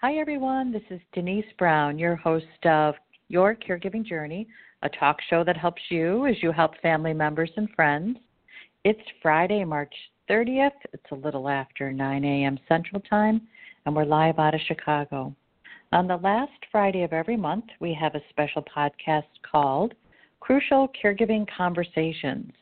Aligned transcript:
Hi, 0.00 0.14
everyone. 0.18 0.70
This 0.70 0.84
is 0.90 1.00
Denise 1.12 1.52
Brown, 1.58 1.98
your 1.98 2.14
host 2.14 2.46
of 2.62 2.94
Your 3.26 3.56
Caregiving 3.56 4.06
Journey, 4.06 4.46
a 4.84 4.88
talk 4.88 5.16
show 5.28 5.42
that 5.42 5.56
helps 5.56 5.82
you 5.88 6.24
as 6.26 6.36
you 6.40 6.52
help 6.52 6.80
family 6.80 7.12
members 7.12 7.50
and 7.56 7.68
friends. 7.74 8.16
It's 8.84 9.00
Friday, 9.20 9.64
March 9.64 9.92
30th. 10.30 10.70
It's 10.92 11.10
a 11.10 11.16
little 11.16 11.48
after 11.48 11.92
9 11.92 12.24
a.m. 12.24 12.60
Central 12.68 13.02
Time, 13.10 13.40
and 13.86 13.96
we're 13.96 14.04
live 14.04 14.38
out 14.38 14.54
of 14.54 14.60
Chicago. 14.68 15.34
On 15.90 16.06
the 16.06 16.18
last 16.18 16.52
Friday 16.70 17.02
of 17.02 17.12
every 17.12 17.36
month, 17.36 17.64
we 17.80 17.92
have 17.92 18.14
a 18.14 18.22
special 18.30 18.62
podcast 18.62 19.24
called 19.50 19.94
Crucial 20.38 20.92
Caregiving 21.02 21.44
Conversations. 21.56 22.52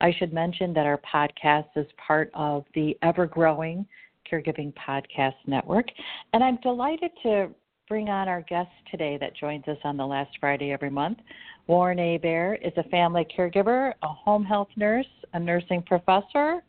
I 0.00 0.14
should 0.18 0.32
mention 0.32 0.72
that 0.72 0.86
our 0.86 1.00
podcast 1.14 1.68
is 1.76 1.86
part 1.98 2.30
of 2.32 2.64
the 2.74 2.96
ever 3.02 3.26
growing 3.26 3.86
Caregiving 4.30 4.72
Podcast 4.74 5.34
Network. 5.46 5.86
And 6.32 6.42
I'm 6.42 6.58
delighted 6.62 7.10
to 7.22 7.48
bring 7.88 8.08
on 8.08 8.28
our 8.28 8.42
guest 8.42 8.70
today 8.90 9.16
that 9.20 9.36
joins 9.36 9.66
us 9.68 9.78
on 9.84 9.96
the 9.96 10.06
last 10.06 10.30
Friday 10.40 10.72
every 10.72 10.90
month. 10.90 11.18
Warren 11.66 11.98
Hebert 11.98 12.60
is 12.62 12.72
a 12.76 12.82
family 12.84 13.26
caregiver, 13.36 13.92
a 14.02 14.08
home 14.08 14.44
health 14.44 14.68
nurse, 14.76 15.06
a 15.34 15.38
nursing 15.40 15.82
professor, 15.82 16.62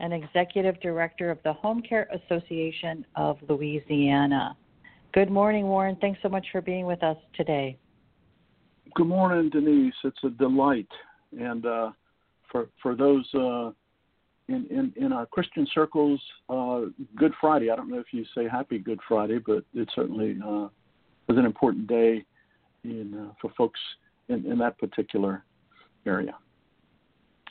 and 0.00 0.12
executive 0.12 0.78
director 0.80 1.30
of 1.30 1.38
the 1.44 1.52
Home 1.54 1.82
Care 1.82 2.08
Association 2.12 3.04
of 3.16 3.38
Louisiana. 3.48 4.56
Good 5.12 5.30
morning, 5.30 5.66
Warren. 5.66 5.96
Thanks 6.00 6.20
so 6.22 6.28
much 6.28 6.46
for 6.52 6.60
being 6.60 6.84
with 6.84 7.02
us 7.02 7.16
today. 7.34 7.78
Good 8.94 9.06
morning, 9.06 9.50
Denise. 9.50 9.94
It's 10.04 10.18
a 10.24 10.30
delight. 10.30 10.88
And 11.38 11.64
uh, 11.64 11.90
for 12.50 12.68
for 12.82 12.94
those 12.94 13.26
uh, 13.34 13.70
in, 14.48 14.66
in, 14.70 14.92
in 14.96 15.12
our 15.12 15.26
Christian 15.26 15.66
circles, 15.74 16.20
uh, 16.48 16.82
Good 17.16 17.32
Friday. 17.40 17.70
I 17.70 17.76
don't 17.76 17.90
know 17.90 17.98
if 17.98 18.12
you 18.12 18.24
say 18.34 18.48
Happy 18.48 18.78
Good 18.78 19.00
Friday, 19.08 19.38
but 19.38 19.64
it 19.74 19.88
certainly 19.94 20.38
uh, 20.44 20.66
is 21.28 21.36
an 21.36 21.44
important 21.44 21.86
day 21.86 22.24
in, 22.84 23.14
uh, 23.14 23.32
for 23.40 23.50
folks 23.56 23.80
in, 24.28 24.46
in 24.46 24.58
that 24.58 24.78
particular 24.78 25.44
area. 26.06 26.34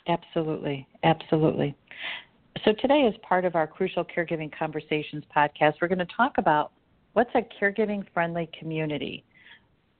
Absolutely, 0.08 0.86
absolutely. 1.02 1.74
So 2.64 2.72
today, 2.80 3.06
as 3.06 3.14
part 3.22 3.44
of 3.44 3.54
our 3.54 3.66
Crucial 3.66 4.04
Caregiving 4.04 4.50
Conversations 4.56 5.24
podcast, 5.36 5.74
we're 5.80 5.88
going 5.88 5.98
to 5.98 6.06
talk 6.16 6.38
about 6.38 6.72
what's 7.12 7.30
a 7.34 7.42
caregiving-friendly 7.62 8.50
community. 8.58 9.24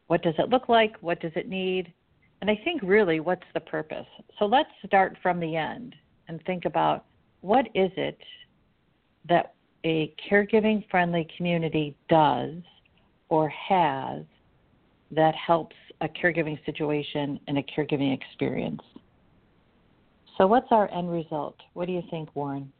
What 0.06 0.22
does 0.22 0.34
it 0.38 0.48
look 0.48 0.68
like? 0.68 0.96
What 1.00 1.20
does 1.20 1.32
it 1.34 1.48
need? 1.48 1.92
And 2.40 2.50
I 2.50 2.58
think 2.64 2.80
really, 2.82 3.20
what's 3.20 3.42
the 3.52 3.60
purpose? 3.60 4.06
So 4.38 4.46
let's 4.46 4.70
start 4.86 5.16
from 5.22 5.40
the 5.40 5.56
end 5.56 5.94
and 6.28 6.42
think 6.44 6.64
about 6.64 7.04
what 7.40 7.66
is 7.74 7.90
it 7.96 8.18
that 9.28 9.54
a 9.84 10.12
caregiving 10.30 10.88
friendly 10.90 11.26
community 11.36 11.96
does 12.08 12.54
or 13.28 13.48
has 13.48 14.24
that 15.10 15.34
helps 15.34 15.76
a 16.00 16.08
caregiving 16.08 16.58
situation 16.66 17.38
and 17.46 17.58
a 17.58 17.62
caregiving 17.62 18.12
experience. 18.12 18.82
So, 20.36 20.46
what's 20.46 20.66
our 20.70 20.92
end 20.92 21.10
result? 21.10 21.56
What 21.72 21.86
do 21.86 21.92
you 21.92 22.02
think, 22.10 22.34
Warren? 22.34 22.70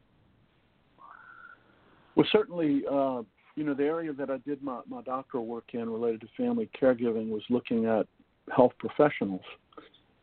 Well, 2.15 2.27
certainly, 2.31 2.83
uh, 2.89 3.23
you 3.55 3.63
know, 3.63 3.73
the 3.73 3.83
area 3.83 4.13
that 4.13 4.29
I 4.29 4.37
did 4.37 4.61
my, 4.61 4.81
my 4.87 5.01
doctoral 5.01 5.45
work 5.45 5.65
in 5.73 5.89
related 5.89 6.21
to 6.21 6.27
family 6.35 6.69
caregiving 6.79 7.29
was 7.29 7.41
looking 7.49 7.85
at 7.85 8.05
health 8.55 8.73
professionals. 8.79 9.41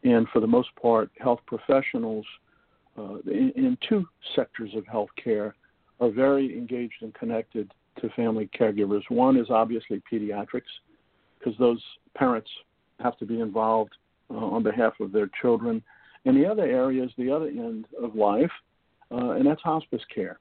And 0.05 0.29
for 0.33 0.41
the 0.41 0.47
most 0.47 0.69
part, 0.81 1.11
health 1.19 1.41
professionals 1.47 2.27
uh, 2.99 3.19
in, 3.27 3.53
in, 3.57 3.79
two 3.89 4.07
sectors 4.37 4.71
of 4.77 4.85
healthcare 4.85 5.53
are 6.01 6.11
very 6.11 6.57
engaged 6.57 6.95
and 7.03 7.13
connected 7.15 7.73
to 8.01 8.09
family 8.11 8.49
caregivers. 8.59 9.03
One 9.09 9.37
is 9.37 9.51
obviously 9.51 10.03
pediatrics, 10.11 10.63
because 11.39 11.59
those 11.59 11.83
parents 12.15 12.51
have 13.01 13.19
to 13.19 13.27
be 13.27 13.41
involved 13.41 13.93
uh, 14.31 14.35
on 14.35 14.63
behalf 14.63 14.95
of 15.01 15.13
their 15.13 15.29
children. 15.41 15.83
And 16.25 16.37
the 16.37 16.47
other 16.47 16.63
area 16.63 17.05
is 17.05 17.11
the 17.19 17.31
other 17.31 17.49
end 17.49 17.87
of 18.03 18.15
life, 18.15 18.51
uh, 19.11 19.31
and 19.31 19.47
that's 19.47 19.61
hospice 19.63 20.03
care. 20.15 20.39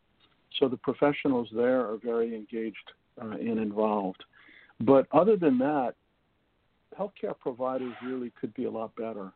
So 0.60 0.68
the 0.68 0.78
professionals 0.78 1.50
there 1.54 1.82
are 1.82 1.98
very 2.04 2.36
engaged 2.36 2.92
uh, 3.22 3.32
and 3.32 3.60
involved. 3.60 4.24
But 4.80 5.08
other 5.12 5.36
than 5.36 5.58
that, 5.60 5.96
healthcare 6.98 7.38
providers 7.38 7.94
really 8.06 8.32
could 8.40 8.54
be 8.54 8.66
a 8.66 8.72
lot 8.72 8.96
better. 8.96 9.32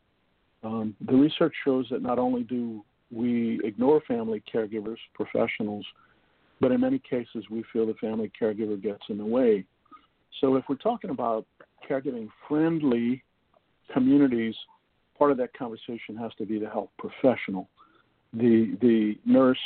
Um, 0.63 0.95
the 1.05 1.15
research 1.15 1.53
shows 1.63 1.87
that 1.91 2.01
not 2.01 2.19
only 2.19 2.43
do 2.43 2.83
we 3.11 3.59
ignore 3.63 4.01
family 4.07 4.43
caregivers, 4.53 4.97
professionals, 5.13 5.85
but 6.59 6.71
in 6.71 6.81
many 6.81 6.99
cases 6.99 7.45
we 7.49 7.63
feel 7.71 7.85
the 7.85 7.93
family 7.95 8.31
caregiver 8.39 8.81
gets 8.81 9.03
in 9.09 9.17
the 9.17 9.25
way. 9.25 9.65
So 10.41 10.55
if 10.55 10.65
we're 10.67 10.75
talking 10.75 11.09
about 11.09 11.45
caregiving 11.89 12.29
friendly 12.47 13.23
communities, 13.93 14.55
part 15.17 15.31
of 15.31 15.37
that 15.37 15.57
conversation 15.57 16.15
has 16.19 16.31
to 16.37 16.45
be 16.45 16.59
the 16.59 16.69
health 16.69 16.89
professional, 16.97 17.69
the 18.33 18.77
the 18.81 19.17
nurse, 19.25 19.57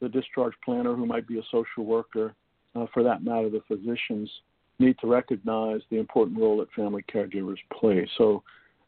the 0.00 0.08
discharge 0.08 0.54
planner 0.64 0.94
who 0.94 1.06
might 1.06 1.28
be 1.28 1.38
a 1.38 1.42
social 1.50 1.84
worker, 1.84 2.34
uh, 2.74 2.86
for 2.92 3.02
that 3.02 3.22
matter, 3.22 3.50
the 3.50 3.62
physicians 3.68 4.30
need 4.78 4.96
to 5.00 5.06
recognize 5.06 5.80
the 5.90 5.98
important 5.98 6.38
role 6.38 6.56
that 6.58 6.72
family 6.72 7.04
caregivers 7.12 7.58
play. 7.78 8.08
So 8.16 8.42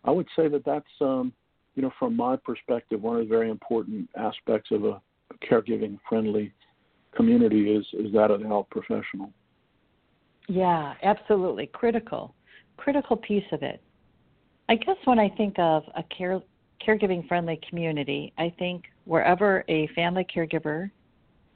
I 0.04 0.10
would 0.10 0.26
say 0.34 0.48
that 0.48 0.64
that's 0.64 0.86
um, 1.00 1.32
you 1.74 1.82
know, 1.82 1.92
from 1.98 2.16
my 2.16 2.36
perspective, 2.36 3.02
one 3.02 3.16
of 3.16 3.22
the 3.22 3.28
very 3.28 3.50
important 3.50 4.08
aspects 4.16 4.70
of 4.70 4.84
a 4.84 5.00
caregiving 5.50 5.98
friendly 6.08 6.52
community 7.14 7.70
is, 7.74 7.86
is 7.92 8.12
that 8.12 8.30
of 8.30 8.40
the 8.40 8.46
health 8.46 8.66
professional. 8.70 9.32
Yeah, 10.48 10.94
absolutely. 11.02 11.66
Critical. 11.66 12.34
Critical 12.76 13.16
piece 13.16 13.44
of 13.52 13.62
it. 13.62 13.80
I 14.68 14.76
guess 14.76 14.96
when 15.04 15.18
I 15.18 15.28
think 15.30 15.58
of 15.58 15.84
a 15.96 16.02
care, 16.04 16.40
caregiving 16.86 17.26
friendly 17.28 17.60
community, 17.68 18.32
I 18.38 18.52
think 18.58 18.84
wherever 19.04 19.64
a 19.68 19.88
family 19.88 20.26
caregiver, 20.34 20.90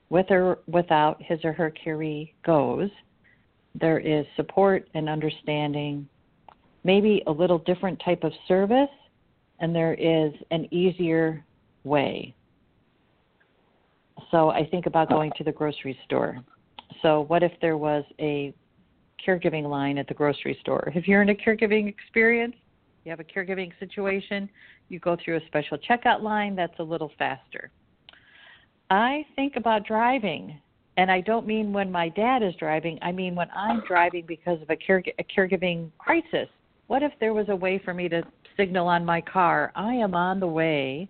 with 0.09 0.31
or 0.31 0.61
without 0.67 1.21
his 1.23 1.41
or 1.45 1.53
her 1.53 1.71
caree, 1.71 2.33
goes, 2.45 2.91
there 3.75 3.99
is 3.99 4.25
support 4.37 4.89
and 4.95 5.09
understanding, 5.09 6.09
maybe 6.85 7.23
a 7.27 7.33
little 7.33 7.59
different 7.59 8.01
type 8.05 8.23
of 8.23 8.33
service, 8.47 8.89
and 9.61 9.75
there 9.75 9.95
is 9.95 10.33
an 10.51 10.73
easier 10.73 11.45
way. 11.85 12.35
So 14.31 14.51
I 14.51 14.67
think 14.67 14.87
about 14.87 15.09
going 15.09 15.33
to 15.37 15.45
the 15.45 15.53
grocery 15.53 15.99
store. 16.05 16.39
So, 17.03 17.23
what 17.23 17.43
if 17.43 17.53
there 17.61 17.77
was 17.77 18.05
a 18.19 18.55
caregiving 19.25 19.69
line 19.69 19.99
at 19.99 20.09
the 20.09 20.15
grocery 20.15 20.57
store? 20.61 20.93
If 20.95 21.07
you're 21.07 21.23
in 21.23 21.29
a 21.29 21.35
caregiving 21.35 21.89
experience, 21.89 22.55
you 23.05 23.11
have 23.11 23.21
a 23.21 23.25
caregiving 23.25 23.71
situation, 23.79 24.49
you 24.89 24.99
go 24.99 25.17
through 25.23 25.37
a 25.37 25.47
special 25.47 25.79
checkout 25.79 26.23
line 26.23 26.57
that's 26.57 26.79
a 26.79 26.83
little 26.83 27.11
faster. 27.19 27.71
I 28.91 29.25
think 29.37 29.57
about 29.57 29.87
driving, 29.87 30.61
and 30.97 31.11
I 31.11 31.21
don't 31.21 31.47
mean 31.47 31.73
when 31.73 31.91
my 31.91 32.09
dad 32.09 32.43
is 32.43 32.55
driving, 32.57 32.99
I 33.03 33.13
mean 33.13 33.35
when 33.35 33.49
I'm 33.55 33.83
driving 33.87 34.25
because 34.27 34.61
of 34.63 34.71
a, 34.71 34.77
care, 34.77 35.03
a 35.19 35.25
caregiving 35.25 35.91
crisis. 35.99 36.49
What 36.87 37.03
if 37.03 37.13
there 37.21 37.35
was 37.35 37.47
a 37.49 37.57
way 37.57 37.81
for 37.85 37.95
me 37.95 38.09
to 38.09 38.23
signal 38.57 38.89
on 38.89 39.05
my 39.05 39.21
car, 39.21 39.73
I 39.75 39.95
am 39.95 40.15
on 40.15 40.41
the 40.41 40.47
way 40.47 41.09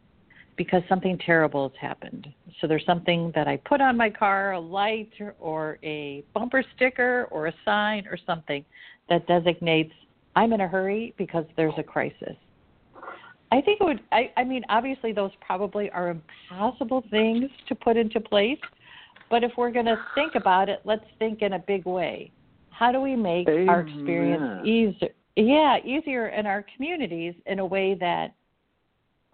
because 0.57 0.83
something 0.89 1.19
terrible 1.19 1.69
has 1.69 1.79
happened. 1.81 2.27
So 2.61 2.67
there's 2.67 2.85
something 2.87 3.31
that 3.35 3.47
I 3.47 3.59
put 3.59 3.81
on 3.81 3.97
my 3.97 4.11
car, 4.11 4.53
a 4.53 4.61
light 4.61 5.11
or 5.39 5.79
a 5.83 6.25
bumper 6.35 6.65
sticker 6.75 7.29
or 7.31 7.49
a 7.49 7.55
sign 7.65 8.07
or 8.07 8.19
something 8.27 8.65
that 9.09 9.27
designates 9.27 9.93
I'm 10.35 10.53
in 10.53 10.61
a 10.61 10.69
hurry 10.69 11.15
because 11.17 11.45
there's 11.57 11.75
a 11.79 11.83
crisis. 11.83 12.37
I 13.53 13.61
think 13.61 13.81
it 13.81 13.85
would 13.85 14.01
I, 14.13 14.33
I 14.37 14.45
mean 14.45 14.65
obviously 14.69 15.13
those 15.13 15.31
probably 15.41 15.91
are 15.91 16.11
impossible 16.11 17.05
things 17.11 17.45
to 17.69 17.75
put 17.75 17.97
into 17.97 18.21
place, 18.21 18.59
but 19.31 19.45
if 19.45 19.53
we're 19.57 19.71
going 19.71 19.87
to 19.87 19.97
think 20.15 20.35
about 20.35 20.69
it, 20.69 20.81
let's 20.85 21.05
think 21.19 21.43
in 21.43 21.55
a 21.55 21.59
big 21.59 21.85
way. 21.87 22.33
How 22.71 22.93
do 22.93 23.01
we 23.01 23.17
make 23.17 23.49
Amen. 23.49 23.69
our 23.69 23.81
experience 23.81 24.67
easier 24.67 25.11
yeah, 25.37 25.79
easier 25.85 26.29
in 26.29 26.47
our 26.47 26.65
communities 26.75 27.35
in 27.47 27.59
a 27.59 27.67
way 27.67 27.95
that 28.01 28.35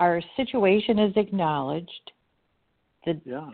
our 0.01 0.21
situation 0.37 0.99
is 0.99 1.13
acknowledged, 1.17 2.11
the 3.07 3.21
yeah. 3.25 3.51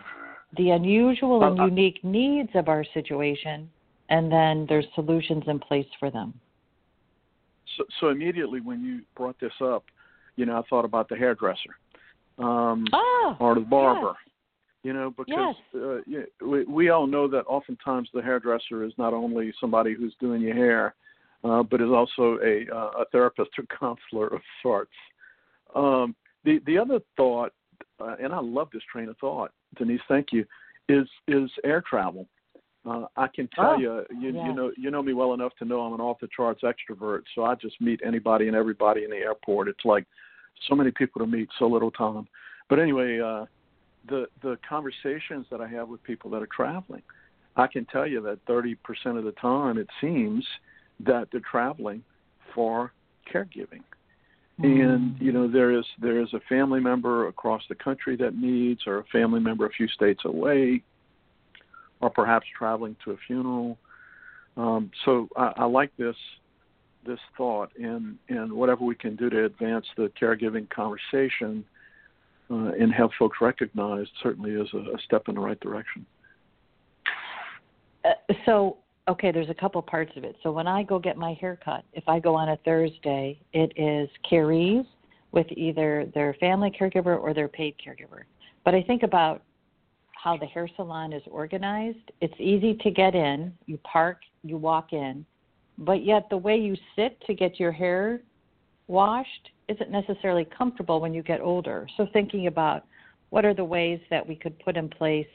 the 0.57 0.71
unusual 0.71 1.45
and 1.45 1.59
unique 1.59 2.03
needs 2.03 2.49
of 2.55 2.69
our 2.69 2.85
situation, 2.95 3.69
and 4.09 4.33
then 4.33 4.65
there's 4.69 4.87
solutions 4.95 5.45
in 5.47 5.59
place 5.59 5.87
for 6.01 6.11
them. 6.11 6.33
So, 7.77 7.85
so 8.01 8.09
immediately 8.09 8.61
when 8.61 8.83
you 8.83 9.03
brought 9.15 9.39
this 9.41 9.53
up, 9.63 9.85
you 10.37 10.47
know, 10.47 10.59
I 10.59 10.63
thought 10.71 10.87
about 10.87 11.11
the 11.11 11.17
hairdresser, 11.17 11.77
um, 12.39 12.87
oh, 12.95 13.37
or 13.41 13.55
the 13.55 13.61
barber. 13.61 14.15
Yes. 14.15 14.17
You 14.85 14.93
know, 14.95 15.13
yes. 15.27 15.55
because 15.73 16.03
uh, 16.07 16.47
we, 16.47 16.65
we 16.65 16.89
all 16.89 17.07
know 17.07 17.29
that 17.29 17.45
oftentimes 17.47 18.09
the 18.15 18.23
hairdresser 18.23 18.85
is 18.85 18.93
not 18.97 19.13
only 19.13 19.53
somebody 19.61 19.93
who's 19.93 20.15
doing 20.21 20.41
your 20.41 20.55
hair, 20.55 20.95
uh, 21.45 21.63
but 21.63 21.81
is 21.81 21.91
also 21.91 22.39
a, 22.45 22.67
uh, 22.75 23.03
a 23.03 23.05
therapist 23.13 23.51
or 23.59 23.65
counselor 23.79 24.29
of 24.29 24.41
sorts. 24.63 24.93
Um, 25.75 26.15
the 26.45 26.61
the 26.67 26.79
other 26.79 27.01
thought, 27.17 27.53
uh, 28.01 28.17
and 28.21 28.33
I 28.33 28.41
love 28.41 28.69
this 28.73 28.83
train 28.91 29.09
of 29.09 29.17
thought, 29.19 29.53
Denise. 29.77 30.01
Thank 30.09 30.29
you. 30.33 30.45
Is 30.89 31.07
is 31.27 31.51
air 31.65 31.83
travel? 31.89 32.27
Uh, 32.89 33.07
I 33.17 33.27
can 33.27 33.49
tell 33.55 33.73
oh, 33.73 33.77
you, 33.77 34.05
you, 34.19 34.29
you 34.29 34.55
know, 34.55 34.73
you 34.77 34.91
know 34.91 35.03
me 35.03 35.13
well 35.13 35.35
enough 35.35 35.53
to 35.59 35.65
know 35.65 35.81
I'm 35.81 35.93
an 35.93 36.01
off 36.01 36.21
the 36.21 36.29
charts 36.35 36.63
extrovert. 36.63 37.23
So 37.35 37.45
I 37.45 37.55
just 37.57 37.79
meet 37.81 38.01
anybody 38.07 38.47
and 38.47 38.57
everybody 38.57 39.05
in 39.05 39.11
the 39.11 39.17
airport. 39.17 39.69
It's 39.69 39.85
like 39.85 40.07
so 40.69 40.75
many 40.75 40.91
people 40.93 41.21
to 41.21 41.27
meet, 41.27 41.49
so 41.59 41.67
little 41.67 41.91
time. 41.91 42.27
But 42.71 42.79
anyway, 42.79 43.21
uh, 43.21 43.45
the 44.09 44.27
the 44.43 44.59
conversations 44.67 45.47
that 45.51 45.61
I 45.61 45.69
have 45.69 45.89
with 45.89 46.03
people 46.03 46.31
that 46.31 46.43
are 46.43 46.49
traveling, 46.55 47.03
I 47.57 47.67
can 47.67 47.85
tell 47.87 48.07
you 48.07 48.23
that 48.23 48.45
30% 48.47 48.77
of 49.19 49.25
the 49.25 49.33
time 49.33 49.77
it 49.77 49.89
seems 50.01 50.47
that 51.01 51.29
they're 51.31 51.41
traveling 51.41 52.03
for 52.55 52.93
caregiving. 53.33 53.83
Mm. 54.61 54.85
And 54.85 55.21
you 55.21 55.31
know 55.31 55.49
there 55.49 55.71
is 55.77 55.85
there 56.01 56.21
is 56.21 56.33
a 56.35 56.41
family 56.49 56.81
member 56.81 57.29
across 57.29 57.63
the 57.69 57.77
country 57.77 58.17
that 58.17 58.35
needs, 58.35 58.83
or 58.87 58.99
a 58.99 59.05
family 59.05 59.41
member 59.41 59.67
a 59.67 59.71
few 59.71 59.87
states 59.89 60.23
away, 60.25 60.83
or 62.01 62.11
perhaps 62.11 62.47
traveling 62.57 62.97
to 63.05 63.13
a 63.13 63.17
funeral. 63.27 63.79
Um, 64.57 64.91
so 65.05 65.29
I, 65.37 65.53
I 65.59 65.65
like 65.67 65.97
this 65.97 66.17
this 67.07 67.21
thought, 67.37 67.71
and 67.77 68.19
and 68.29 68.53
whatever 68.53 68.85
we 68.85 68.97
can 68.97 69.15
do 69.15 69.31
to 69.31 69.45
advance 69.45 69.87
the 69.97 70.11
caregiving 70.21 70.69
conversation 70.71 71.65
uh, 72.51 72.73
and 72.81 72.93
have 72.93 73.11
folks 73.17 73.39
recognized 73.41 74.11
certainly 74.23 74.53
is 74.53 74.69
a, 74.75 74.79
a 74.79 74.99
step 75.05 75.29
in 75.29 75.37
the 75.37 75.41
right 75.41 75.61
direction. 75.61 76.05
Uh, 78.05 78.35
so 78.45 78.79
okay, 79.09 79.33
there's 79.33 79.51
a 79.51 79.55
couple 79.55 79.81
parts 79.83 80.13
of 80.17 80.25
it. 80.25 80.37
So 80.43 80.53
when 80.53 80.67
I 80.67 80.83
go 80.83 80.99
get 80.99 81.17
my 81.17 81.35
hair 81.41 81.59
cut, 81.65 81.85
if 81.93 82.05
I 82.09 82.21
go 82.21 82.35
on 82.35 82.51
a 82.51 82.57
Thursday, 82.65 83.41
it 83.53 83.73
is 83.77 84.09
carees 84.29 84.85
with 85.33 85.47
either 85.51 86.11
their 86.15 86.35
family 86.35 86.71
caregiver 86.71 87.19
or 87.19 87.35
their 87.35 87.49
paid 87.49 87.75
caregiver. 87.85 88.23
But 88.65 88.75
I 88.75 88.83
think 88.83 89.03
about 89.03 89.43
how 90.13 90.37
the 90.37 90.47
hair 90.47 90.69
salon 90.77 91.13
is 91.13 91.23
organized. 91.31 92.13
It's 92.21 92.35
easy 92.39 92.75
to 92.83 92.91
get 92.91 93.15
in. 93.15 93.53
You 93.67 93.79
park, 93.79 94.21
you 94.43 94.57
walk 94.57 94.93
in, 94.93 95.25
but 95.79 96.05
yet 96.05 96.29
the 96.29 96.37
way 96.37 96.57
you 96.57 96.77
sit 96.97 97.21
to 97.27 97.35
get 97.35 97.59
your 97.59 97.73
hair 97.73 98.21
washed 98.89 99.51
isn't 99.69 99.91
necessarily 99.91 100.47
comfortable 100.47 101.01
when 101.01 101.15
you 101.15 101.23
get 101.23 101.41
older. 101.41 101.87
So 101.97 102.07
thinking 102.13 102.47
about 102.47 102.85
what 103.31 103.45
are 103.45 103.55
the 103.55 103.65
ways 103.65 104.01
that 104.11 104.27
we 104.27 104.35
could 104.35 104.59
put 104.61 104.77
in 104.77 104.89
place 104.89 105.27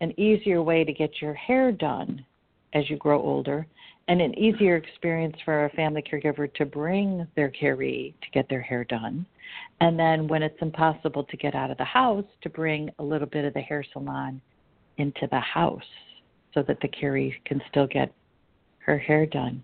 an 0.00 0.18
easier 0.18 0.62
way 0.62 0.84
to 0.84 0.92
get 0.92 1.20
your 1.20 1.34
hair 1.34 1.70
done 1.70 2.24
as 2.74 2.88
you 2.90 2.96
grow 2.96 3.20
older, 3.20 3.66
and 4.08 4.20
an 4.20 4.38
easier 4.38 4.76
experience 4.76 5.36
for 5.44 5.66
a 5.66 5.70
family 5.70 6.02
caregiver 6.02 6.52
to 6.54 6.64
bring 6.64 7.26
their 7.36 7.50
caree 7.50 8.14
to 8.22 8.30
get 8.30 8.48
their 8.48 8.60
hair 8.60 8.84
done. 8.84 9.26
And 9.80 9.98
then 9.98 10.26
when 10.28 10.42
it's 10.42 10.60
impossible 10.60 11.24
to 11.24 11.36
get 11.36 11.54
out 11.54 11.70
of 11.70 11.78
the 11.78 11.84
house, 11.84 12.24
to 12.42 12.48
bring 12.48 12.90
a 12.98 13.02
little 13.02 13.26
bit 13.26 13.44
of 13.44 13.54
the 13.54 13.60
hair 13.60 13.84
salon 13.92 14.40
into 14.96 15.28
the 15.30 15.40
house 15.40 15.82
so 16.54 16.62
that 16.66 16.80
the 16.80 16.88
caree 16.88 17.34
can 17.44 17.60
still 17.70 17.86
get 17.86 18.12
her 18.78 18.98
hair 18.98 19.26
done. 19.26 19.62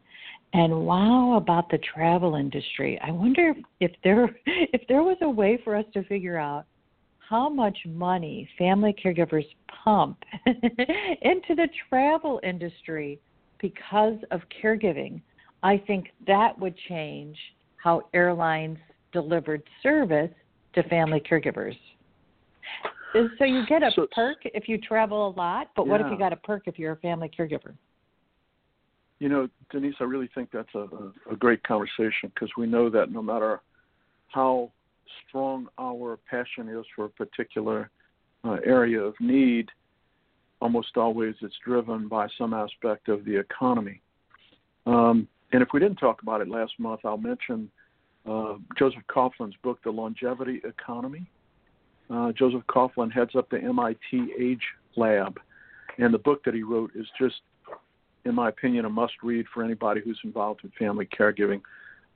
And 0.52 0.86
wow 0.86 1.34
about 1.36 1.68
the 1.70 1.78
travel 1.78 2.36
industry. 2.36 3.00
I 3.02 3.10
wonder 3.10 3.48
if, 3.48 3.56
if 3.80 3.92
there 4.04 4.24
if 4.46 4.82
there 4.88 5.02
was 5.02 5.16
a 5.22 5.28
way 5.28 5.58
for 5.64 5.74
us 5.74 5.86
to 5.94 6.04
figure 6.04 6.38
out 6.38 6.66
how 7.28 7.48
much 7.48 7.76
money 7.86 8.48
family 8.58 8.94
caregivers 9.02 9.46
pump 9.84 10.18
into 10.46 11.54
the 11.54 11.68
travel 11.88 12.40
industry 12.42 13.18
because 13.60 14.18
of 14.30 14.40
caregiving, 14.62 15.20
I 15.62 15.82
think 15.86 16.08
that 16.26 16.58
would 16.58 16.74
change 16.88 17.36
how 17.82 18.02
airlines 18.12 18.78
delivered 19.12 19.62
service 19.82 20.30
to 20.74 20.82
family 20.84 21.20
caregivers. 21.20 21.76
So 23.38 23.44
you 23.44 23.64
get 23.66 23.82
a 23.82 23.90
so, 23.94 24.08
perk 24.12 24.38
if 24.44 24.68
you 24.68 24.78
travel 24.78 25.28
a 25.28 25.32
lot, 25.38 25.70
but 25.76 25.86
yeah. 25.86 25.92
what 25.92 26.00
if 26.00 26.08
you 26.10 26.18
got 26.18 26.32
a 26.32 26.36
perk 26.36 26.64
if 26.66 26.78
you're 26.78 26.92
a 26.92 26.96
family 26.96 27.30
caregiver? 27.36 27.74
You 29.20 29.28
know, 29.28 29.48
Denise, 29.70 29.94
I 30.00 30.04
really 30.04 30.28
think 30.34 30.50
that's 30.52 30.74
a, 30.74 30.80
a, 30.80 31.12
a 31.32 31.36
great 31.36 31.62
conversation 31.62 32.32
because 32.34 32.50
we 32.58 32.66
know 32.66 32.90
that 32.90 33.12
no 33.12 33.22
matter 33.22 33.60
how 34.28 34.72
strong 35.28 35.68
our 35.78 36.18
passion 36.28 36.68
is 36.68 36.84
for 36.94 37.06
a 37.06 37.08
particular 37.08 37.90
uh, 38.44 38.58
area 38.64 39.00
of 39.00 39.14
need, 39.20 39.68
almost 40.60 40.96
always 40.96 41.34
it's 41.40 41.54
driven 41.64 42.08
by 42.08 42.26
some 42.38 42.54
aspect 42.54 43.08
of 43.08 43.24
the 43.24 43.36
economy. 43.36 44.00
Um, 44.86 45.28
and 45.52 45.62
if 45.62 45.68
we 45.72 45.80
didn't 45.80 45.96
talk 45.96 46.22
about 46.22 46.40
it 46.40 46.48
last 46.48 46.72
month, 46.78 47.00
I'll 47.04 47.16
mention 47.16 47.70
uh, 48.28 48.54
Joseph 48.78 49.02
Coughlin's 49.08 49.54
book, 49.62 49.78
The 49.84 49.90
Longevity 49.90 50.60
Economy. 50.64 51.26
Uh, 52.10 52.32
Joseph 52.32 52.62
Coughlin 52.68 53.12
heads 53.12 53.34
up 53.36 53.48
the 53.50 53.58
MIT 53.58 54.32
Age 54.38 54.62
Lab, 54.96 55.38
and 55.98 56.12
the 56.12 56.18
book 56.18 56.44
that 56.44 56.54
he 56.54 56.62
wrote 56.62 56.90
is 56.94 57.06
just, 57.18 57.36
in 58.24 58.34
my 58.34 58.48
opinion, 58.48 58.84
a 58.84 58.90
must 58.90 59.14
read 59.22 59.46
for 59.52 59.62
anybody 59.62 60.00
who's 60.04 60.18
involved 60.24 60.60
in 60.64 60.72
family 60.78 61.06
caregiving. 61.06 61.60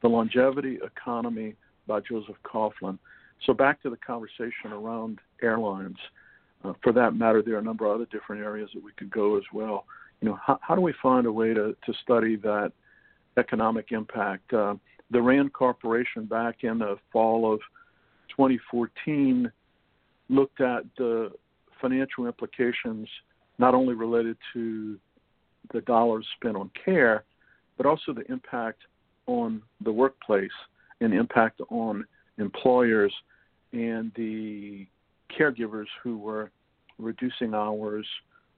The 0.03 0.09
Longevity 0.09 0.79
Economy 0.85 1.55
by 1.89 2.01
Joseph 2.01 2.37
Coughlin. 2.45 2.99
So 3.45 3.53
back 3.53 3.83
to 3.83 3.91
the 3.91 3.97
conversation 3.97 4.73
around 4.73 5.19
airlines. 5.43 5.97
Uh, 6.65 6.75
for 6.83 6.93
that 6.93 7.15
matter, 7.15 7.43
there 7.43 7.55
are 7.55 7.61
a 7.61 7.63
number 7.63 7.87
of 7.87 7.97
other 7.97 8.07
different 8.13 8.43
areas 8.43 8.71
that 8.75 8.83
we 8.83 8.93
could 8.93 9.11
go 9.11 9.37
as 9.37 9.45
well. 9.53 9.87
You 10.21 10.29
know, 10.29 10.39
how, 10.45 10.59
how 10.61 10.75
do 10.75 10.81
we 10.81 10.95
find 11.03 11.27
a 11.27 11.33
way 11.33 11.55
to, 11.55 11.75
to 11.87 11.93
study 12.03 12.37
that 12.37 12.73
economic 13.37 13.93
impact? 13.93 14.53
Uh, 14.53 14.75
the 15.11 15.23
Rand 15.23 15.53
Corporation 15.53 16.27
back 16.27 16.63
in 16.63 16.79
the 16.79 16.97
fall 17.13 17.53
of 17.53 17.61
2014 18.31 19.51
looked 20.29 20.61
at 20.61 20.83
the 20.99 21.31
financial 21.81 22.27
implications 22.27 23.09
not 23.59 23.75
only 23.75 23.95
related 23.95 24.37
to 24.53 24.99
the 25.73 25.81
dollars 25.83 26.27
spent 26.37 26.57
on 26.57 26.71
care, 26.85 27.25
but 27.77 27.87
also 27.87 28.13
the 28.13 28.31
impact 28.31 28.81
on 29.27 29.63
the 29.85 29.93
workplace 29.93 30.51
and 31.01 31.13
impact 31.15 31.61
on 31.71 32.05
employers 32.39 33.13
and 33.73 34.13
the 34.17 34.87
caregivers 35.39 35.87
who 36.03 36.19
were 36.19 36.51
reducing 36.99 37.55
hours 37.55 38.07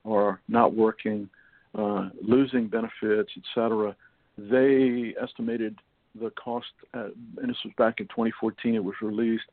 or 0.05 0.41
not 0.49 0.75
working, 0.75 1.29
uh, 1.77 2.09
losing 2.23 2.69
benefits, 2.69 3.31
etc. 3.37 3.95
They 4.39 5.15
estimated 5.21 5.79
the 6.21 6.31
cost, 6.31 6.67
uh, 6.95 7.09
and 7.41 7.51
this 7.51 7.57
was 7.65 7.75
back 7.77 8.01
in 8.01 8.07
2014. 8.07 8.75
It 8.75 8.85
was 8.85 8.95
released. 9.03 9.45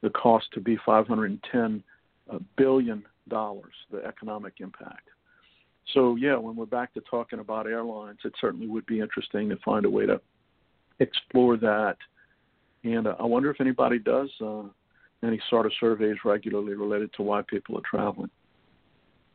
The 0.00 0.10
cost 0.10 0.46
to 0.54 0.60
be 0.60 0.78
510 0.86 1.82
uh, 2.30 2.38
billion 2.56 3.04
dollars, 3.28 3.74
the 3.90 4.04
economic 4.04 4.54
impact. 4.60 5.08
So 5.94 6.16
yeah, 6.16 6.36
when 6.36 6.54
we're 6.54 6.66
back 6.66 6.94
to 6.94 7.00
talking 7.00 7.40
about 7.40 7.66
airlines, 7.66 8.18
it 8.24 8.32
certainly 8.40 8.68
would 8.68 8.86
be 8.86 9.00
interesting 9.00 9.48
to 9.48 9.56
find 9.64 9.84
a 9.84 9.90
way 9.90 10.06
to 10.06 10.20
explore 11.00 11.56
that 11.56 11.96
and 12.84 13.06
uh, 13.06 13.14
I 13.18 13.24
wonder 13.24 13.50
if 13.50 13.60
anybody 13.60 13.98
does 13.98 14.30
uh, 14.40 14.62
any 15.24 15.40
sort 15.50 15.66
of 15.66 15.72
surveys 15.80 16.16
regularly 16.24 16.74
related 16.74 17.12
to 17.14 17.22
why 17.22 17.42
people 17.42 17.76
are 17.78 17.82
traveling. 17.88 18.30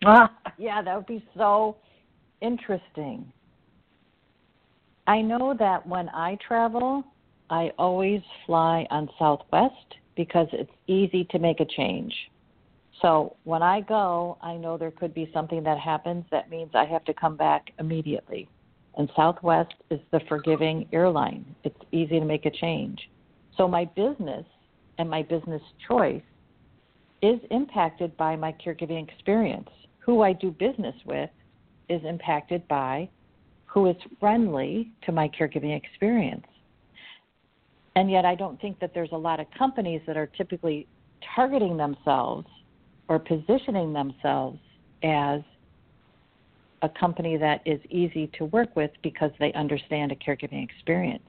Ah, 0.06 0.32
yeah, 0.58 0.82
that 0.82 0.96
would 0.96 1.08
be 1.08 1.26
so 1.36 1.78
interesting. 2.42 3.32
I 5.08 5.22
know 5.22 5.54
that 5.60 5.86
when 5.86 6.10
I 6.10 6.38
travel, 6.46 7.04
I 7.50 7.72
always 7.78 8.22
fly 8.46 8.88
on 8.90 9.10
Southwest 9.20 9.96
because 10.16 10.48
it's 10.54 10.72
easy 10.88 11.26
to 11.32 11.40
make 11.40 11.60
a 11.60 11.66
change. 11.66 12.14
So 13.02 13.36
when 13.44 13.62
I 13.62 13.82
go, 13.82 14.38
I 14.42 14.56
know 14.56 14.78
there 14.78 14.92
could 14.92 15.14
be 15.14 15.30
something 15.34 15.64
that 15.64 15.78
happens 15.78 16.24
that 16.32 16.50
means 16.50 16.72
I 16.74 16.86
have 16.86 17.04
to 17.06 17.14
come 17.14 17.36
back 17.36 17.72
immediately. 17.80 18.48
And 18.96 19.12
Southwest 19.16 19.74
is 19.90 20.00
the 20.12 20.22
forgiving 20.30 20.88
airline. 20.94 21.44
It's 21.64 21.80
easy 21.92 22.20
to 22.20 22.26
make 22.26 22.46
a 22.46 22.52
change. 22.52 23.10
So 23.58 23.68
my 23.68 23.86
business 23.86 24.46
and 24.98 25.10
my 25.10 25.24
business 25.24 25.62
choice 25.88 26.22
is 27.22 27.40
impacted 27.52 28.16
by 28.18 28.36
my 28.36 28.54
caregiving 28.54 29.08
experience. 29.08 29.70
Who 30.00 30.22
I 30.22 30.34
do 30.34 30.52
business 30.52 30.96
with 31.06 31.30
is 31.90 32.02
impacted 32.04 32.68
by 32.68 33.10
who 33.66 33.88
is 33.88 33.96
friendly 34.20 34.92
to 35.06 35.12
my 35.12 35.30
caregiving 35.30 35.76
experience. 35.76 36.46
And 37.96 38.10
yet, 38.10 38.26
I 38.26 38.36
don't 38.36 38.60
think 38.60 38.80
that 38.80 38.94
there's 38.94 39.12
a 39.12 39.18
lot 39.18 39.40
of 39.40 39.48
companies 39.58 40.02
that 40.08 40.18
are 40.18 40.28
typically 40.28 40.88
targeting 41.36 41.78
themselves 41.78 42.48
or 43.08 43.20
positioning 43.20 43.94
themselves 43.94 44.60
as 45.04 45.42
a 46.82 46.90
company 46.90 47.38
that 47.38 47.62
is 47.66 47.80
easy 47.90 48.30
to 48.38 48.46
work 48.46 48.76
with 48.76 48.92
because 49.02 49.32
they 49.40 49.54
understand 49.54 50.12
a 50.12 50.16
caregiving 50.16 50.64
experience. 50.64 51.24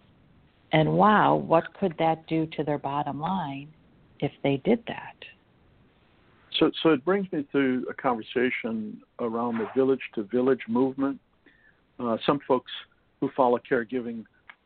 And 0.74 0.92
wow, 0.92 1.36
what 1.36 1.72
could 1.74 1.94
that 2.00 2.26
do 2.26 2.46
to 2.46 2.64
their 2.64 2.78
bottom 2.78 3.20
line 3.20 3.68
if 4.18 4.32
they 4.42 4.56
did 4.64 4.82
that? 4.88 5.14
So, 6.58 6.72
so 6.82 6.88
it 6.90 7.04
brings 7.04 7.30
me 7.30 7.46
to 7.52 7.86
a 7.88 7.94
conversation 7.94 9.00
around 9.20 9.58
the 9.58 9.68
village 9.76 10.00
to 10.16 10.24
village 10.24 10.62
movement. 10.68 11.20
Uh, 12.00 12.16
some 12.26 12.40
folks 12.46 12.72
who 13.20 13.30
follow 13.36 13.60
caregiving 13.70 14.24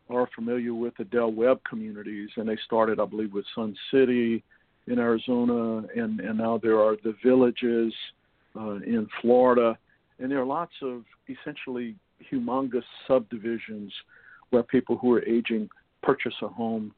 are 0.08 0.26
familiar 0.34 0.72
with 0.72 0.96
the 0.96 1.04
Del 1.04 1.30
Webb 1.30 1.60
communities, 1.68 2.30
and 2.36 2.48
they 2.48 2.56
started, 2.64 2.98
I 2.98 3.04
believe, 3.04 3.34
with 3.34 3.44
Sun 3.54 3.76
City 3.90 4.42
in 4.86 4.98
Arizona, 4.98 5.86
and, 5.94 6.20
and 6.20 6.38
now 6.38 6.56
there 6.56 6.80
are 6.80 6.96
the 7.04 7.14
villages 7.22 7.92
uh, 8.56 8.76
in 8.76 9.06
Florida. 9.20 9.76
and 10.18 10.30
there 10.30 10.40
are 10.40 10.46
lots 10.46 10.72
of 10.80 11.04
essentially 11.28 11.96
humongous 12.32 12.84
subdivisions 13.06 13.92
where 14.48 14.62
people 14.62 14.96
who 14.96 15.12
are 15.12 15.22
aging 15.24 15.68
purchase 16.02 16.34
a 16.42 16.48
home, 16.48 16.92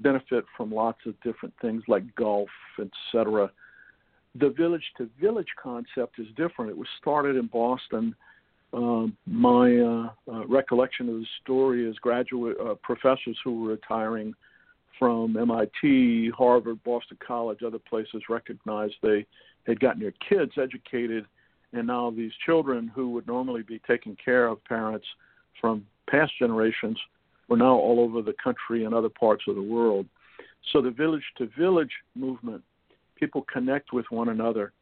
benefit 0.00 0.44
from 0.56 0.72
lots 0.72 0.98
of 1.06 1.20
different 1.22 1.54
things 1.60 1.82
like 1.88 2.14
golf, 2.14 2.48
etc. 2.80 3.50
The 4.34 4.50
village 4.50 4.84
to 4.98 5.08
village 5.20 5.48
concept 5.62 6.18
is 6.18 6.26
different. 6.36 6.70
It 6.70 6.76
was 6.76 6.88
started 7.00 7.36
in 7.36 7.46
Boston. 7.46 8.14
Um, 8.72 9.16
my 9.26 9.76
uh, 9.76 10.10
uh, 10.32 10.46
recollection 10.46 11.08
of 11.08 11.14
the 11.16 11.26
story 11.42 11.88
is 11.88 11.96
graduate 11.98 12.56
uh, 12.60 12.74
professors 12.82 13.38
who 13.44 13.60
were 13.60 13.70
retiring 13.70 14.34
from 14.98 15.36
MIT, 15.36 16.30
Harvard, 16.30 16.82
Boston 16.82 17.16
College, 17.24 17.62
other 17.64 17.78
places 17.78 18.22
recognized 18.28 18.94
they 19.02 19.26
had 19.66 19.80
gotten 19.80 20.00
their 20.00 20.14
kids 20.28 20.52
educated, 20.60 21.26
and 21.72 21.86
now 21.86 22.10
these 22.10 22.32
children 22.44 22.90
who 22.94 23.10
would 23.10 23.26
normally 23.26 23.62
be 23.62 23.80
taking 23.86 24.16
care 24.22 24.46
of 24.46 24.64
parents 24.64 25.06
from 25.60 25.86
past 26.08 26.32
generations 26.38 26.98
were 27.48 27.56
now 27.56 27.74
all 27.74 28.00
over 28.00 28.22
the 28.22 28.34
country 28.42 28.84
and 28.84 28.94
other 28.94 29.08
parts 29.08 29.44
of 29.48 29.54
the 29.54 29.62
world. 29.62 30.06
So 30.72 30.80
the 30.80 30.90
village 30.90 31.24
to 31.38 31.48
village 31.58 31.92
movement, 32.14 32.62
people 33.16 33.44
connect 33.52 33.92
with 33.92 34.06
one 34.10 34.30
another. 34.30 34.72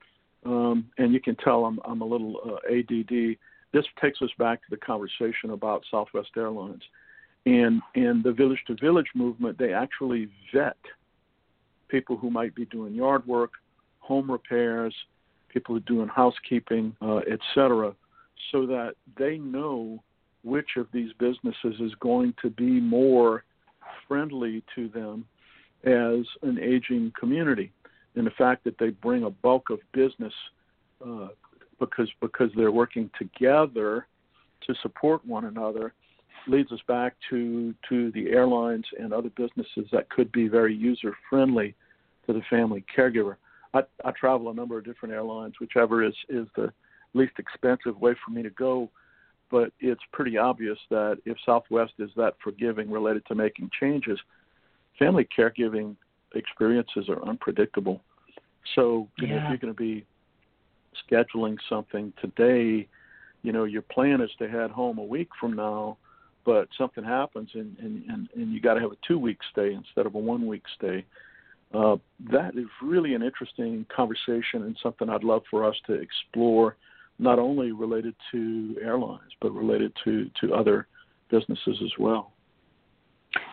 Um, 0.45 0.91
and 0.99 1.13
you 1.13 1.21
can 1.21 1.37
tell 1.37 1.65
I'm, 1.65 1.79
I'm 1.85 2.03
a 2.03 2.07
little 2.07 2.37
uh, 2.45 2.73
ADD. 2.73 3.37
This 3.73 3.85
takes 4.01 4.21
us 4.23 4.31
back 4.39 4.61
to 4.63 4.71
the 4.71 4.77
conversation 4.77 5.51
about 5.51 5.85
Southwest 5.91 6.31
Airlines. 6.37 6.83
And 7.47 7.83
in 7.95 8.23
the 8.23 8.33
village 8.33 8.63
to 8.69 8.75
village 8.75 9.09
movement, 9.15 9.59
they 9.59 9.73
actually 9.73 10.29
vet 10.55 10.77
people 11.89 12.17
who 12.17 12.31
might 12.31 12.55
be 12.55 12.65
doing 12.67 12.95
yard 12.95 13.27
work, 13.27 13.53
home 13.99 14.31
repairs, 14.31 14.95
people 15.49 15.75
who 15.75 15.79
are 15.79 15.85
doing 15.85 16.09
housekeeping, 16.09 16.97
uh, 17.03 17.21
etc., 17.31 17.95
so 18.51 18.67
that 18.67 18.95
they 19.19 19.39
know 19.39 20.03
which 20.45 20.71
of 20.77 20.87
these 20.93 21.13
businesses 21.19 21.81
is 21.81 21.95
going 22.01 22.35
to 22.43 22.51
be 22.51 22.81
more 22.81 23.45
friendly 24.09 24.63
to 24.75 24.89
them 24.89 25.25
as 25.85 26.25
an 26.43 26.59
aging 26.61 27.13
community. 27.19 27.73
And 28.15 28.27
the 28.27 28.33
fact 28.33 28.65
that 28.65 28.79
they 28.79 28.91
bring 28.91 29.25
a 29.25 29.31
bulk 29.31 29.71
of 29.71 29.79
business 29.93 30.35
uh, 31.05 31.29
because 31.81 32.09
because 32.21 32.51
they're 32.57 32.71
working 32.71 33.11
together 33.19 34.07
to 34.67 34.75
support 34.83 35.25
one 35.27 35.47
another 35.47 35.93
leads 36.47 36.71
us 36.73 36.81
back 36.87 37.15
to 37.31 37.75
to 37.89 38.11
the 38.13 38.31
airlines 38.31 38.85
and 38.99 39.13
other 39.13 39.31
businesses 39.31 39.89
that 39.93 40.09
could 40.11 40.31
be 40.33 40.49
very 40.49 40.75
user 40.75 41.17
friendly 41.29 41.75
to 42.27 42.33
the 42.33 42.43
family 42.51 42.85
caregiver. 42.97 43.37
I, 43.75 43.83
I 44.05 44.11
travel 44.13 44.51
a 44.51 44.55
number 44.55 44.79
of 44.79 44.85
different 44.85 45.15
airlines, 45.15 45.55
whichever 45.61 46.05
is 46.05 46.15
is 46.29 46.47
the 46.57 46.73
least 47.15 47.33
expensive 47.39 48.01
way 48.01 48.15
for 48.25 48.31
me 48.31 48.43
to 48.43 48.51
go. 48.51 48.89
But 49.53 49.73
it's 49.79 50.03
pretty 50.13 50.37
obvious 50.37 50.79
that 50.91 51.19
if 51.25 51.37
Southwest 51.47 51.93
is 52.01 52.11
that 52.17 52.35
forgiving 52.43 52.91
related 52.91 53.25
to 53.27 53.37
making 53.37 53.71
changes, 53.79 54.19
family 54.99 55.29
caregiving 55.39 55.95
experiences 56.35 57.09
are 57.09 57.23
unpredictable. 57.29 58.01
So 58.75 59.07
you 59.19 59.29
know, 59.29 59.37
if 59.37 59.43
you're 59.49 59.59
going 59.59 59.75
to 59.75 59.79
be 59.79 60.05
scheduling 61.09 61.57
something 61.69 62.13
today, 62.21 62.89
you 63.43 63.53
know 63.53 63.65
your 63.65 63.83
plan 63.83 64.21
is 64.21 64.31
to 64.39 64.49
head 64.49 64.71
home 64.71 64.99
a 64.99 65.05
week 65.05 65.29
from 65.39 65.55
now 65.55 65.97
but 66.45 66.69
something 66.79 67.05
happens 67.05 67.51
and 67.55 67.77
and 67.81 68.05
and, 68.09 68.29
and 68.37 68.53
you 68.53 68.61
got 68.61 68.75
to 68.75 68.81
have 68.81 68.93
a 68.93 68.97
two 69.07 69.19
week 69.19 69.39
stay 69.51 69.75
instead 69.75 70.07
of 70.07 70.15
a 70.15 70.19
one 70.19 70.47
week 70.47 70.63
stay 70.77 71.05
uh, 71.75 71.97
that 72.31 72.57
is 72.57 72.67
really 72.83 73.15
an 73.15 73.23
interesting 73.23 73.87
conversation 73.95 74.63
and 74.63 74.77
something 74.83 75.09
I'd 75.09 75.25
love 75.25 75.43
for 75.51 75.65
us 75.65 75.77
to 75.87 75.95
explore, 75.95 76.77
not 77.23 77.39
only 77.39 77.73
related 77.73 78.15
to 78.33 78.77
airlines 78.83 79.31
but 79.41 79.53
related 79.53 79.93
to 80.05 80.29
to 80.41 80.55
other 80.55 80.87
businesses 81.31 81.79
as 81.83 81.93
well. 81.99 82.33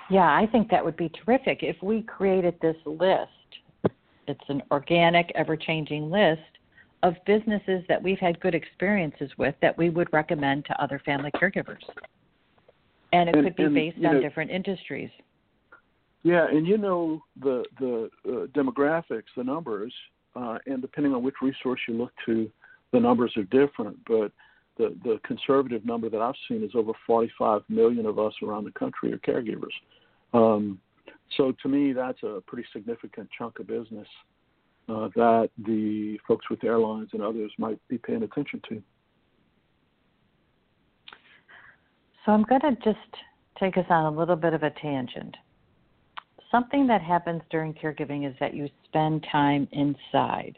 Yeah, 0.10 0.36
I 0.36 0.48
think 0.52 0.70
that 0.72 0.84
would 0.84 0.98
be 0.98 1.10
terrific 1.10 1.60
if 1.62 1.78
we 1.82 2.02
created 2.02 2.56
this 2.62 2.76
list. 2.86 3.30
It's 4.28 4.50
an 4.50 4.62
organic, 4.72 5.32
ever 5.36 5.56
changing 5.56 6.10
list 6.10 6.42
of 7.04 7.14
businesses 7.26 7.84
that 7.88 8.02
we've 8.02 8.20
had 8.20 8.40
good 8.42 8.54
experiences 8.54 9.32
with 9.38 9.56
that 9.62 9.78
we 9.78 9.90
would 9.90 10.12
recommend 10.12 10.66
to 10.66 10.84
other 10.84 11.00
family 11.06 11.32
caregivers 11.32 11.84
and 13.14 13.30
it 13.30 13.36
and, 13.36 13.46
could 13.46 13.56
be 13.56 13.64
and, 13.64 13.76
based 13.76 13.98
on 13.98 14.02
know, 14.02 14.22
different 14.22 14.52
industries. 14.52 15.10
Yeah, 16.24 16.48
and 16.48 16.68
you 16.68 16.78
know 16.78 17.22
the 17.42 17.64
the 17.80 18.10
uh, 18.28 18.48
demographics, 18.48 19.32
the 19.38 19.44
numbers, 19.44 19.94
uh, 20.36 20.58
and 20.66 20.82
depending 20.82 21.14
on 21.14 21.24
which 21.24 21.36
resource 21.42 21.80
you 21.88 21.96
look 21.96 22.12
to, 22.26 22.52
the 22.92 23.00
numbers 23.00 23.34
are 23.38 23.44
different. 23.44 23.98
But 24.06 24.32
the 24.78 24.96
the 25.04 25.20
conservative 25.26 25.86
number 25.86 26.10
that 26.10 26.22
I've 26.22 26.36
seen 26.48 26.64
is 26.64 26.72
over 26.74 26.94
45 27.06 27.62
million 27.70 28.06
of 28.06 28.18
us 28.20 28.34
around 28.42 28.66
the 28.66 28.72
country 28.72 29.14
are 29.14 29.20
caregivers. 29.20 29.76
Um, 30.34 30.80
so 31.38 31.54
to 31.62 31.70
me, 31.70 31.94
that's 31.94 32.22
a 32.24 32.42
pretty 32.48 32.68
significant 32.74 33.30
chunk 33.38 33.60
of 33.60 33.68
business 33.68 34.08
uh, 34.88 35.10
that 35.16 35.50
the 35.66 36.18
folks 36.28 36.50
with 36.50 36.64
airlines 36.64 37.10
and 37.14 37.22
others 37.22 37.52
might 37.58 37.80
be 37.88 37.98
paying 37.98 38.24
attention 38.24 38.62
to. 38.70 38.82
So 42.26 42.32
I'm 42.32 42.44
going 42.44 42.62
to 42.62 42.76
just 42.84 42.98
take 43.60 43.78
us 43.78 43.86
on 43.90 44.06
a 44.14 44.18
little 44.18 44.36
bit 44.36 44.54
of 44.54 44.64
a 44.64 44.72
tangent. 44.82 45.36
Something 46.52 46.88
that 46.88 47.02
happens 47.02 47.42
during 47.52 47.74
caregiving 47.74 48.28
is 48.28 48.36
that 48.40 48.54
you 48.54 48.68
spend 48.86 49.26
time 49.32 49.68
inside. 49.72 50.58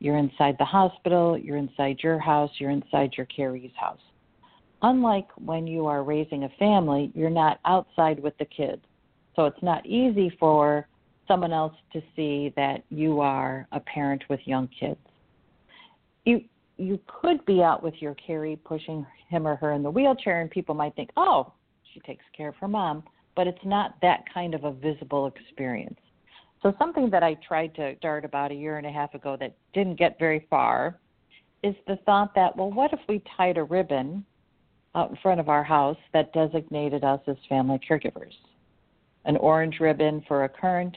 You're 0.00 0.16
inside 0.16 0.56
the 0.58 0.64
hospital, 0.64 1.38
you're 1.38 1.58
inside 1.58 1.98
your 2.02 2.18
house, 2.18 2.50
you're 2.58 2.70
inside 2.70 3.12
your 3.16 3.26
caree's 3.26 3.70
house. 3.78 4.00
Unlike 4.82 5.28
when 5.36 5.66
you 5.66 5.86
are 5.86 6.02
raising 6.02 6.44
a 6.44 6.48
family, 6.58 7.12
you're 7.14 7.28
not 7.28 7.60
outside 7.66 8.18
with 8.18 8.36
the 8.38 8.46
kids. 8.46 8.82
So 9.36 9.44
it's 9.44 9.62
not 9.62 9.84
easy 9.84 10.34
for 10.40 10.88
someone 11.28 11.52
else 11.52 11.74
to 11.92 12.00
see 12.16 12.52
that 12.56 12.82
you 12.88 13.20
are 13.20 13.68
a 13.72 13.80
parent 13.80 14.24
with 14.28 14.40
young 14.44 14.68
kids. 14.68 14.98
You 16.24 16.42
you 16.78 16.98
could 17.06 17.44
be 17.44 17.62
out 17.62 17.82
with 17.82 17.94
your 18.00 18.14
caree 18.14 18.56
pushing 18.56 19.06
him 19.28 19.46
or 19.46 19.54
her 19.56 19.72
in 19.72 19.82
the 19.82 19.90
wheelchair 19.90 20.40
and 20.40 20.50
people 20.50 20.74
might 20.74 20.96
think, 20.96 21.10
"Oh, 21.14 21.52
she 21.92 22.00
takes 22.00 22.24
care 22.34 22.48
of 22.48 22.56
her 22.56 22.68
mom," 22.68 23.04
but 23.34 23.46
it's 23.46 23.64
not 23.66 24.00
that 24.00 24.24
kind 24.32 24.54
of 24.54 24.64
a 24.64 24.72
visible 24.72 25.26
experience. 25.26 26.00
So 26.62 26.74
something 26.78 27.08
that 27.10 27.22
I 27.22 27.34
tried 27.46 27.74
to 27.76 27.96
start 27.96 28.24
about 28.24 28.50
a 28.50 28.54
year 28.54 28.76
and 28.76 28.86
a 28.86 28.90
half 28.90 29.14
ago 29.14 29.36
that 29.40 29.56
didn't 29.72 29.98
get 29.98 30.18
very 30.18 30.46
far 30.50 30.98
is 31.62 31.74
the 31.86 31.96
thought 32.04 32.34
that, 32.34 32.56
well, 32.56 32.70
what 32.70 32.92
if 32.92 33.00
we 33.08 33.22
tied 33.36 33.56
a 33.56 33.64
ribbon 33.64 34.24
out 34.94 35.10
in 35.10 35.16
front 35.22 35.40
of 35.40 35.48
our 35.48 35.64
house 35.64 35.96
that 36.12 36.32
designated 36.32 37.02
us 37.02 37.20
as 37.26 37.36
family 37.48 37.80
caregivers? 37.88 38.32
An 39.24 39.36
orange 39.36 39.80
ribbon 39.80 40.22
for 40.28 40.44
a 40.44 40.48
current 40.48 40.96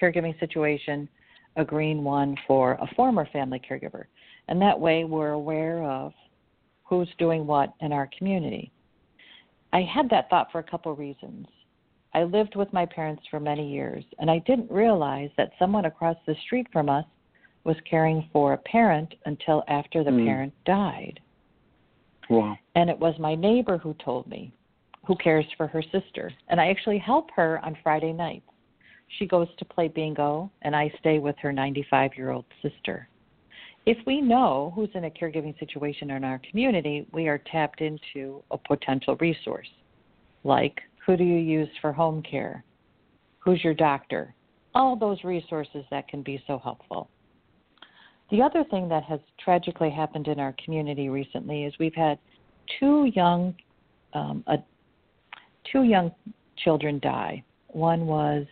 caregiving 0.00 0.38
situation, 0.40 1.08
a 1.56 1.64
green 1.64 2.04
one 2.04 2.36
for 2.46 2.72
a 2.72 2.94
former 2.94 3.26
family 3.32 3.60
caregiver. 3.60 4.04
And 4.48 4.60
that 4.62 4.78
way 4.78 5.04
we're 5.04 5.30
aware 5.30 5.82
of 5.82 6.12
who's 6.84 7.08
doing 7.18 7.46
what 7.46 7.74
in 7.80 7.92
our 7.92 8.08
community. 8.16 8.72
I 9.72 9.82
had 9.82 10.08
that 10.10 10.28
thought 10.30 10.52
for 10.52 10.58
a 10.58 10.62
couple 10.62 10.92
of 10.92 10.98
reasons. 10.98 11.46
I 12.14 12.24
lived 12.24 12.56
with 12.56 12.72
my 12.72 12.86
parents 12.86 13.22
for 13.30 13.40
many 13.40 13.70
years, 13.70 14.04
and 14.18 14.30
I 14.30 14.38
didn't 14.40 14.70
realize 14.70 15.30
that 15.36 15.52
someone 15.58 15.86
across 15.86 16.16
the 16.26 16.34
street 16.44 16.66
from 16.72 16.88
us 16.88 17.04
was 17.64 17.76
caring 17.88 18.28
for 18.32 18.52
a 18.52 18.58
parent 18.58 19.14
until 19.24 19.62
after 19.68 20.04
the 20.04 20.10
mm. 20.10 20.26
parent 20.26 20.52
died. 20.64 21.20
Wow. 22.28 22.56
And 22.74 22.90
it 22.90 22.98
was 22.98 23.14
my 23.18 23.34
neighbor 23.34 23.78
who 23.78 23.94
told 24.04 24.26
me, 24.26 24.52
who 25.06 25.16
cares 25.16 25.46
for 25.56 25.66
her 25.66 25.82
sister. 25.82 26.32
And 26.48 26.60
I 26.60 26.68
actually 26.68 26.98
help 26.98 27.30
her 27.34 27.60
on 27.64 27.76
Friday 27.82 28.12
nights. 28.12 28.46
She 29.18 29.26
goes 29.26 29.48
to 29.58 29.64
play 29.64 29.88
bingo, 29.88 30.50
and 30.62 30.74
I 30.74 30.92
stay 31.00 31.18
with 31.18 31.36
her 31.42 31.52
95 31.52 32.12
year 32.16 32.30
old 32.30 32.44
sister 32.62 33.08
if 33.84 33.98
we 34.06 34.20
know 34.20 34.72
who's 34.74 34.90
in 34.94 35.04
a 35.04 35.10
caregiving 35.10 35.58
situation 35.58 36.10
in 36.10 36.22
our 36.22 36.40
community, 36.48 37.06
we 37.12 37.26
are 37.28 37.38
tapped 37.38 37.80
into 37.80 38.42
a 38.50 38.58
potential 38.58 39.16
resource. 39.16 39.68
Like, 40.44 40.80
who 41.04 41.16
do 41.16 41.24
you 41.24 41.36
use 41.36 41.68
for 41.80 41.92
home 41.92 42.22
care? 42.22 42.64
Who's 43.40 43.62
your 43.64 43.74
doctor? 43.74 44.34
All 44.74 44.96
those 44.96 45.22
resources 45.24 45.84
that 45.90 46.08
can 46.08 46.22
be 46.22 46.42
so 46.46 46.58
helpful. 46.58 47.10
The 48.30 48.40
other 48.40 48.64
thing 48.64 48.88
that 48.88 49.02
has 49.04 49.20
tragically 49.42 49.90
happened 49.90 50.28
in 50.28 50.40
our 50.40 50.54
community 50.64 51.08
recently 51.08 51.64
is 51.64 51.74
we've 51.78 51.94
had 51.94 52.18
two 52.80 53.10
young, 53.14 53.54
um, 54.14 54.42
a, 54.46 54.56
two 55.70 55.82
young 55.82 56.12
children 56.56 56.98
die. 57.00 57.44
One 57.68 58.06
was 58.06 58.46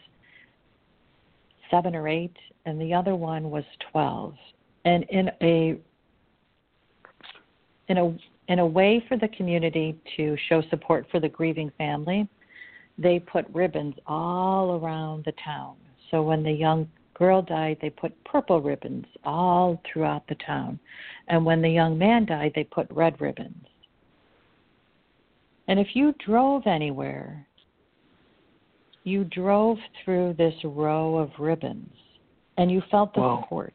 seven 1.71 1.95
or 1.95 2.09
eight, 2.09 2.37
and 2.67 2.81
the 2.81 2.93
other 2.93 3.15
one 3.15 3.51
was 3.51 3.65
12 3.91 4.35
and 4.85 5.05
in 5.05 5.31
a 5.43 5.79
in 7.89 7.99
a 7.99 8.17
in 8.49 8.59
a 8.59 8.67
way 8.67 9.05
for 9.09 9.17
the 9.17 9.29
community 9.29 9.97
to 10.17 10.37
show 10.49 10.63
support 10.71 11.07
for 11.11 11.21
the 11.21 11.29
grieving 11.29 11.71
family, 11.79 12.29
they 13.01 13.19
put 13.19 13.47
ribbons 13.53 13.95
all 14.07 14.79
around 14.79 15.25
the 15.25 15.33
town. 15.43 15.75
So 16.11 16.23
when 16.23 16.43
the 16.43 16.53
young 16.53 16.89
girl 17.15 17.41
died, 17.41 17.79
they 17.81 17.91
put 17.91 18.13
purple 18.25 18.61
ribbons 18.61 19.07
all 19.25 19.81
throughout 19.91 20.27
the 20.29 20.37
town. 20.47 20.79
And 21.29 21.45
when 21.45 21.63
the 21.63 21.71
young 21.71 21.97
man 21.97 22.27
died, 22.27 22.53
they 22.55 22.65
put 22.65 22.87
red 22.91 23.19
ribbons. 23.21 23.65
And 25.69 25.81
if 25.81 25.89
you 25.95 26.15
drove 26.25 26.67
anywhere, 26.67 27.47
you 29.05 29.25
drove 29.25 29.79
through 30.05 30.35
this 30.37 30.55
row 30.65 31.17
of 31.17 31.31
ribbons 31.39 31.93
and 32.59 32.71
you 32.71 32.83
felt 32.91 33.15
the 33.15 33.41
support. 33.41 33.75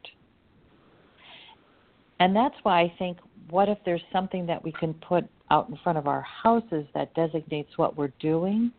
And 2.19 2.35
that's 2.35 2.55
why 2.63 2.81
I 2.81 2.93
think 2.99 3.17
what 3.49 3.69
if 3.69 3.77
there's 3.85 4.03
something 4.11 4.45
that 4.45 4.63
we 4.63 4.71
can 4.73 4.93
put 4.93 5.25
out 5.49 5.69
in 5.69 5.77
front 5.83 5.97
of 5.97 6.07
our 6.07 6.21
houses 6.21 6.85
that 6.93 7.13
designates 7.15 7.77
what 7.77 7.97
we're 7.97 8.13
doing 8.19 8.71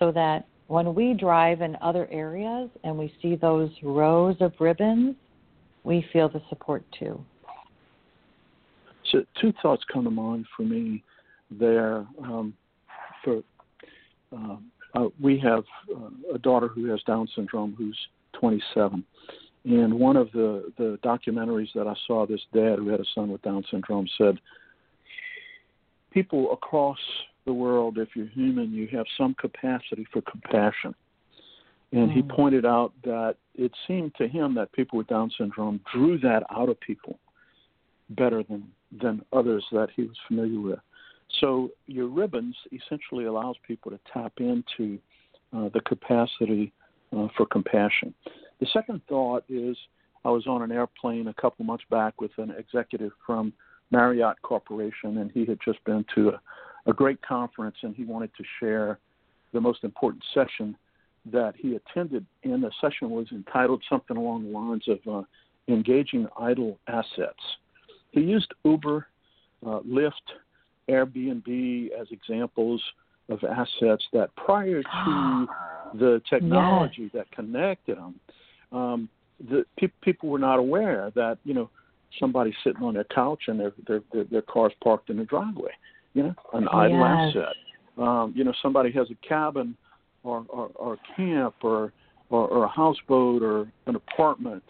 so 0.00 0.10
that 0.10 0.46
when 0.66 0.94
we 0.94 1.14
drive 1.14 1.60
in 1.60 1.76
other 1.80 2.08
areas 2.10 2.68
and 2.82 2.98
we 2.98 3.14
see 3.22 3.36
those 3.36 3.70
rows 3.82 4.36
of 4.40 4.52
ribbons, 4.58 5.14
we 5.84 6.04
feel 6.12 6.28
the 6.28 6.42
support 6.48 6.84
too. 6.98 7.22
So, 9.12 9.24
two 9.40 9.52
thoughts 9.62 9.82
come 9.92 10.04
to 10.04 10.10
mind 10.10 10.46
for 10.56 10.62
me 10.62 11.02
there. 11.50 12.06
Um, 12.22 12.54
for 13.24 13.42
uh, 14.36 14.56
uh, 14.94 15.08
we 15.20 15.38
have 15.38 15.64
uh, 15.94 16.34
a 16.34 16.38
daughter 16.38 16.68
who 16.68 16.86
has 16.86 17.02
Down 17.02 17.28
syndrome 17.34 17.74
who's 17.76 17.98
27, 18.38 19.04
and 19.64 19.94
one 19.94 20.16
of 20.16 20.30
the 20.32 20.72
the 20.78 20.98
documentaries 21.02 21.72
that 21.74 21.86
I 21.86 21.94
saw, 22.06 22.26
this 22.26 22.40
dad 22.54 22.78
who 22.78 22.88
had 22.88 23.00
a 23.00 23.04
son 23.14 23.30
with 23.30 23.42
Down 23.42 23.64
syndrome 23.70 24.08
said, 24.16 24.38
people 26.12 26.52
across 26.52 26.98
the 27.46 27.52
world, 27.52 27.98
if 27.98 28.10
you're 28.14 28.26
human, 28.26 28.72
you 28.72 28.88
have 28.92 29.06
some 29.16 29.34
capacity 29.34 30.06
for 30.12 30.22
compassion. 30.22 30.94
And 31.92 32.10
mm. 32.10 32.14
he 32.14 32.22
pointed 32.22 32.64
out 32.64 32.92
that 33.04 33.36
it 33.54 33.72
seemed 33.86 34.14
to 34.16 34.28
him 34.28 34.54
that 34.54 34.72
people 34.72 34.98
with 34.98 35.08
Down 35.08 35.30
syndrome 35.36 35.80
drew 35.92 36.18
that 36.18 36.44
out 36.50 36.68
of 36.68 36.78
people 36.80 37.18
better 38.10 38.42
than 38.42 38.64
than 39.00 39.24
others 39.32 39.64
that 39.70 39.88
he 39.94 40.02
was 40.02 40.16
familiar 40.26 40.60
with. 40.60 40.80
So 41.40 41.70
your 41.86 42.08
ribbons 42.08 42.56
essentially 42.72 43.26
allows 43.26 43.54
people 43.66 43.92
to 43.92 44.00
tap 44.12 44.32
into 44.38 44.98
uh, 45.56 45.68
the 45.72 45.80
capacity 45.86 46.72
uh, 47.16 47.28
for 47.36 47.46
compassion. 47.46 48.12
The 48.58 48.66
second 48.72 49.00
thought 49.08 49.44
is 49.48 49.76
I 50.24 50.30
was 50.30 50.46
on 50.46 50.62
an 50.62 50.72
airplane 50.72 51.28
a 51.28 51.34
couple 51.34 51.64
months 51.64 51.84
back 51.88 52.20
with 52.20 52.32
an 52.38 52.50
executive 52.58 53.12
from 53.24 53.52
Marriott 53.90 54.42
Corporation, 54.42 55.18
and 55.18 55.30
he 55.32 55.44
had 55.44 55.58
just 55.64 55.82
been 55.84 56.04
to 56.14 56.30
a, 56.30 56.40
a 56.86 56.92
great 56.92 57.20
conference, 57.22 57.76
and 57.82 57.94
he 57.94 58.04
wanted 58.04 58.30
to 58.36 58.44
share 58.58 58.98
the 59.52 59.60
most 59.60 59.84
important 59.84 60.22
session 60.32 60.76
that 61.30 61.54
he 61.56 61.76
attended. 61.76 62.24
And 62.44 62.62
the 62.62 62.70
session 62.80 63.10
was 63.10 63.26
entitled 63.32 63.82
something 63.88 64.16
along 64.16 64.44
the 64.44 64.50
lines 64.50 64.84
of 64.88 64.98
uh, 65.06 65.22
engaging 65.68 66.26
idle 66.38 66.78
assets. 66.88 67.40
He 68.12 68.20
used 68.20 68.52
Uber, 68.64 69.06
uh, 69.66 69.80
Lyft, 69.80 70.12
Airbnb 70.88 71.90
as 72.00 72.08
examples 72.10 72.82
of 73.28 73.38
assets 73.44 74.02
that 74.12 74.34
prior 74.36 74.82
to 74.82 75.46
the 75.94 76.22
technology 76.28 77.02
yes. 77.02 77.10
that 77.14 77.30
connected 77.30 77.96
them, 77.96 78.14
um, 78.72 79.08
the 79.48 79.64
pe- 79.78 79.88
people 80.02 80.28
were 80.28 80.38
not 80.38 80.58
aware 80.58 81.12
that 81.14 81.38
you 81.44 81.54
know 81.54 81.70
somebody's 82.18 82.54
sitting 82.64 82.82
on 82.82 82.94
their 82.94 83.04
couch 83.04 83.44
and 83.46 83.60
their 83.60 83.72
their 83.86 84.02
their, 84.12 84.24
their 84.24 84.42
car's 84.42 84.72
parked 84.82 85.10
in 85.10 85.16
the 85.16 85.24
driveway. 85.24 85.70
You 86.14 86.24
know, 86.24 86.34
an 86.52 86.68
idle 86.68 86.98
yes. 86.98 87.36
asset. 87.36 88.02
Um, 88.02 88.32
you 88.36 88.44
know, 88.44 88.52
somebody 88.62 88.90
has 88.92 89.08
a 89.10 89.26
cabin 89.26 89.76
or 90.22 90.44
or, 90.48 90.70
or 90.74 90.96
camp 91.16 91.54
or, 91.62 91.92
or 92.30 92.48
or 92.48 92.64
a 92.64 92.68
houseboat 92.68 93.42
or 93.42 93.70
an 93.86 93.96
apartment 93.96 94.62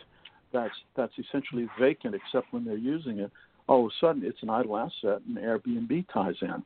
that's 0.53 0.75
that's 0.97 1.13
essentially 1.19 1.69
vacant 1.79 2.15
except 2.15 2.53
when 2.53 2.65
they're 2.65 2.77
using 2.77 3.21
it. 3.21 3.31
All 3.69 3.87
of 3.87 3.93
a 3.93 4.07
sudden, 4.07 4.23
it's 4.25 4.43
an 4.43 4.51
idle 4.51 4.77
asset, 4.77 5.23
and 5.27 5.37
Airbnb 5.37 6.07
ties 6.13 6.35
in. 6.43 6.63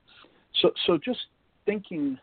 So 0.61 0.71
so 0.87 0.99
just 0.99 1.21
thinking 1.67 2.19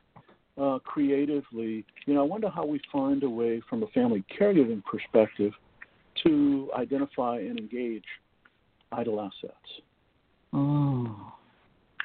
uh, 0.59 0.79
creatively, 0.83 1.85
you 2.05 2.13
know, 2.13 2.21
I 2.21 2.25
wonder 2.25 2.49
how 2.49 2.65
we 2.65 2.81
find 2.91 3.23
a 3.23 3.29
way 3.29 3.61
from 3.69 3.83
a 3.83 3.87
family 3.87 4.23
caregiving 4.39 4.83
perspective 4.83 5.53
to 6.23 6.69
identify 6.77 7.39
and 7.39 7.57
engage 7.57 8.03
idle 8.91 9.21
assets. 9.21 9.81
Mm. 10.53 11.15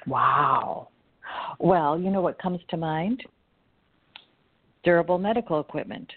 Wow. 0.06 0.88
Well, 1.58 1.98
you 1.98 2.10
know 2.10 2.20
what 2.20 2.40
comes 2.40 2.60
to 2.70 2.76
mind? 2.76 3.22
Durable 4.84 5.18
medical 5.18 5.60
equipment. 5.60 6.10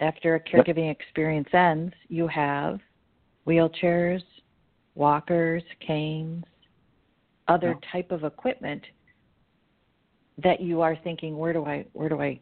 After 0.00 0.34
a 0.34 0.40
caregiving 0.40 0.90
experience 0.90 1.48
ends, 1.54 1.94
you 2.08 2.26
have 2.28 2.80
wheelchairs, 3.46 4.22
walkers, 4.94 5.62
canes, 5.86 6.44
other 7.48 7.76
type 7.92 8.10
of 8.10 8.24
equipment 8.24 8.82
that 10.42 10.60
you 10.60 10.82
are 10.82 10.96
thinking, 11.02 11.38
where 11.38 11.52
do 11.52 11.64
I, 11.64 11.86
where 11.92 12.08
do 12.08 12.20
I, 12.20 12.38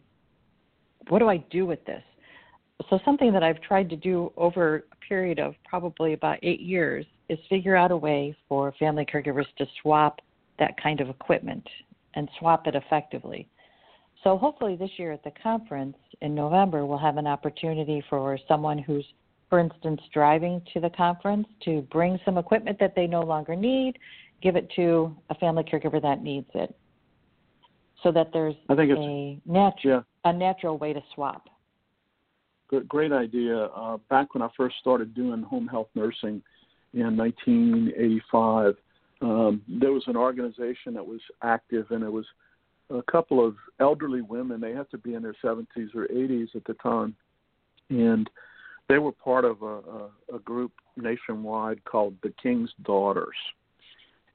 what 1.08 1.20
do 1.20 1.28
I 1.28 1.36
do 1.50 1.66
with 1.66 1.84
this? 1.84 2.02
So 2.90 2.98
something 3.04 3.32
that 3.32 3.44
I've 3.44 3.60
tried 3.60 3.88
to 3.90 3.96
do 3.96 4.32
over 4.36 4.84
a 4.90 4.96
period 5.06 5.38
of 5.38 5.54
probably 5.68 6.14
about 6.14 6.38
eight 6.42 6.60
years 6.60 7.06
is 7.28 7.38
figure 7.48 7.76
out 7.76 7.92
a 7.92 7.96
way 7.96 8.36
for 8.48 8.72
family 8.78 9.06
caregivers 9.06 9.46
to 9.58 9.66
swap 9.80 10.20
that 10.58 10.80
kind 10.82 11.00
of 11.00 11.08
equipment 11.08 11.66
and 12.14 12.28
swap 12.38 12.66
it 12.66 12.74
effectively. 12.74 13.48
So 14.22 14.38
hopefully 14.38 14.76
this 14.76 14.90
year 14.96 15.12
at 15.12 15.22
the 15.24 15.32
conference 15.42 15.96
in 16.20 16.34
November 16.34 16.86
we'll 16.86 16.98
have 16.98 17.16
an 17.16 17.26
opportunity 17.26 18.02
for 18.08 18.38
someone 18.48 18.78
who's 18.78 19.04
for 19.50 19.58
instance 19.58 20.00
driving 20.12 20.62
to 20.72 20.80
the 20.80 20.90
conference 20.90 21.46
to 21.64 21.82
bring 21.92 22.18
some 22.24 22.38
equipment 22.38 22.78
that 22.80 22.94
they 22.96 23.06
no 23.06 23.20
longer 23.20 23.54
need, 23.54 23.98
give 24.42 24.56
it 24.56 24.70
to 24.76 25.14
a 25.30 25.34
family 25.36 25.62
caregiver 25.62 26.00
that 26.00 26.22
needs 26.22 26.48
it 26.54 26.74
so 28.04 28.12
that 28.12 28.30
there's 28.32 28.54
I 28.68 28.76
think 28.76 28.92
a 28.92 29.40
natural 29.46 29.80
yeah. 29.84 30.00
a 30.24 30.32
natural 30.32 30.78
way 30.78 30.92
to 30.92 31.02
swap. 31.14 31.48
Good, 32.68 32.88
great 32.88 33.12
idea. 33.12 33.64
Uh, 33.64 33.98
back 34.08 34.34
when 34.34 34.42
I 34.42 34.48
first 34.56 34.76
started 34.80 35.14
doing 35.14 35.42
home 35.42 35.66
health 35.66 35.88
nursing 35.94 36.42
in 36.92 37.16
1985, 37.16 38.74
um, 39.20 39.62
there 39.68 39.92
was 39.92 40.04
an 40.06 40.16
organization 40.16 40.94
that 40.94 41.06
was 41.06 41.20
active, 41.42 41.86
and 41.90 42.02
it 42.02 42.12
was 42.12 42.26
a 42.90 43.02
couple 43.10 43.44
of 43.44 43.56
elderly 43.80 44.20
women. 44.20 44.60
They 44.60 44.72
had 44.72 44.90
to 44.90 44.98
be 44.98 45.14
in 45.14 45.22
their 45.22 45.36
70s 45.42 45.94
or 45.94 46.06
80s 46.08 46.54
at 46.54 46.64
the 46.64 46.74
time, 46.74 47.14
and 47.90 48.28
they 48.88 48.98
were 48.98 49.12
part 49.12 49.44
of 49.44 49.62
a, 49.62 49.66
a, 49.66 50.36
a 50.36 50.38
group 50.40 50.72
nationwide 50.96 51.82
called 51.84 52.14
the 52.22 52.32
King's 52.42 52.70
Daughters. 52.82 53.36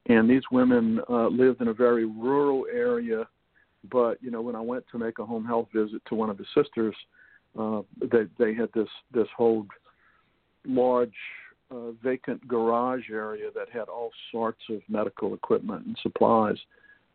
And 0.08 0.30
these 0.30 0.42
women 0.52 1.02
uh, 1.10 1.28
lived 1.28 1.62
in 1.62 1.68
a 1.68 1.74
very 1.74 2.06
rural 2.06 2.66
area 2.74 3.28
but 3.90 4.22
you 4.22 4.32
know, 4.32 4.42
when 4.42 4.56
I 4.56 4.62
went 4.62 4.86
to 4.92 4.98
make 4.98 5.20
a 5.20 5.26
home 5.26 5.46
health 5.46 5.68
visit 5.74 6.02
to 6.08 6.16
one 6.16 6.30
of 6.30 6.38
the 6.38 6.46
sisters, 6.56 6.96
uh, 7.58 7.82
they 8.00 8.26
they 8.38 8.54
had 8.54 8.70
this 8.74 8.90
this 9.14 9.28
whole 9.36 9.66
large 10.66 11.14
uh, 11.72 11.92
vacant 12.04 12.46
garage 12.48 13.10
area 13.12 13.50
that 13.54 13.70
had 13.70 13.90
all 13.90 14.12
sorts 14.32 14.62
of 14.70 14.82
medical 14.90 15.34
equipment 15.34 15.86
and 15.86 15.98
supplies 16.02 16.58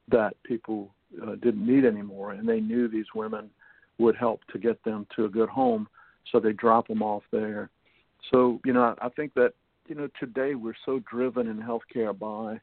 that 0.08 0.34
people 0.44 0.90
uh, 1.22 1.34
didn't 1.36 1.66
need 1.66 1.84
anymore, 1.84 2.32
and 2.32 2.48
they 2.48 2.60
knew 2.60 2.88
these 2.88 3.06
women 3.14 3.50
would 3.98 4.16
help 4.16 4.40
to 4.52 4.58
get 4.58 4.82
them 4.84 5.06
to 5.14 5.24
a 5.24 5.28
good 5.28 5.48
home, 5.48 5.88
so 6.30 6.40
they 6.40 6.52
drop 6.52 6.88
them 6.88 7.02
off 7.02 7.22
there. 7.32 7.70
So 8.30 8.60
you 8.64 8.72
know, 8.72 8.94
I 9.00 9.08
think 9.10 9.34
that 9.34 9.52
you 9.86 9.94
know 9.94 10.08
today 10.18 10.54
we're 10.54 10.74
so 10.84 11.00
driven 11.10 11.48
in 11.48 11.58
healthcare 11.58 12.16
by 12.18 12.60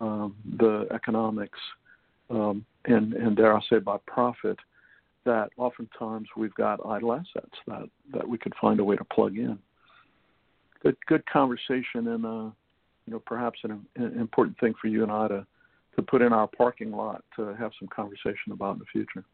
um, 0.00 0.36
the 0.58 0.86
economics 0.92 1.58
um, 2.30 2.64
and, 2.84 3.12
and 3.14 3.36
dare 3.36 3.56
I 3.56 3.60
say 3.70 3.78
by 3.78 3.98
profit, 4.06 4.58
that 5.24 5.50
oftentimes 5.56 6.28
we've 6.36 6.54
got 6.54 6.84
idle 6.86 7.12
assets 7.12 7.54
that, 7.66 7.88
that 8.12 8.28
we 8.28 8.38
could 8.38 8.54
find 8.60 8.80
a 8.80 8.84
way 8.84 8.96
to 8.96 9.04
plug 9.04 9.36
in. 9.36 9.58
Good, 10.86 10.96
good 11.06 11.26
conversation, 11.26 12.06
and 12.06 12.24
uh, 12.24 12.50
you 13.06 13.12
know 13.12 13.18
perhaps 13.26 13.58
an, 13.64 13.84
an 13.96 14.20
important 14.20 14.56
thing 14.60 14.72
for 14.80 14.86
you 14.86 15.02
and 15.02 15.10
I 15.10 15.26
to 15.26 15.44
to 15.96 16.02
put 16.02 16.22
in 16.22 16.32
our 16.32 16.46
parking 16.46 16.92
lot 16.92 17.24
to 17.34 17.56
have 17.56 17.72
some 17.80 17.88
conversation 17.88 18.52
about 18.52 18.74
in 18.74 18.78
the 18.78 18.84
future. 18.92 19.24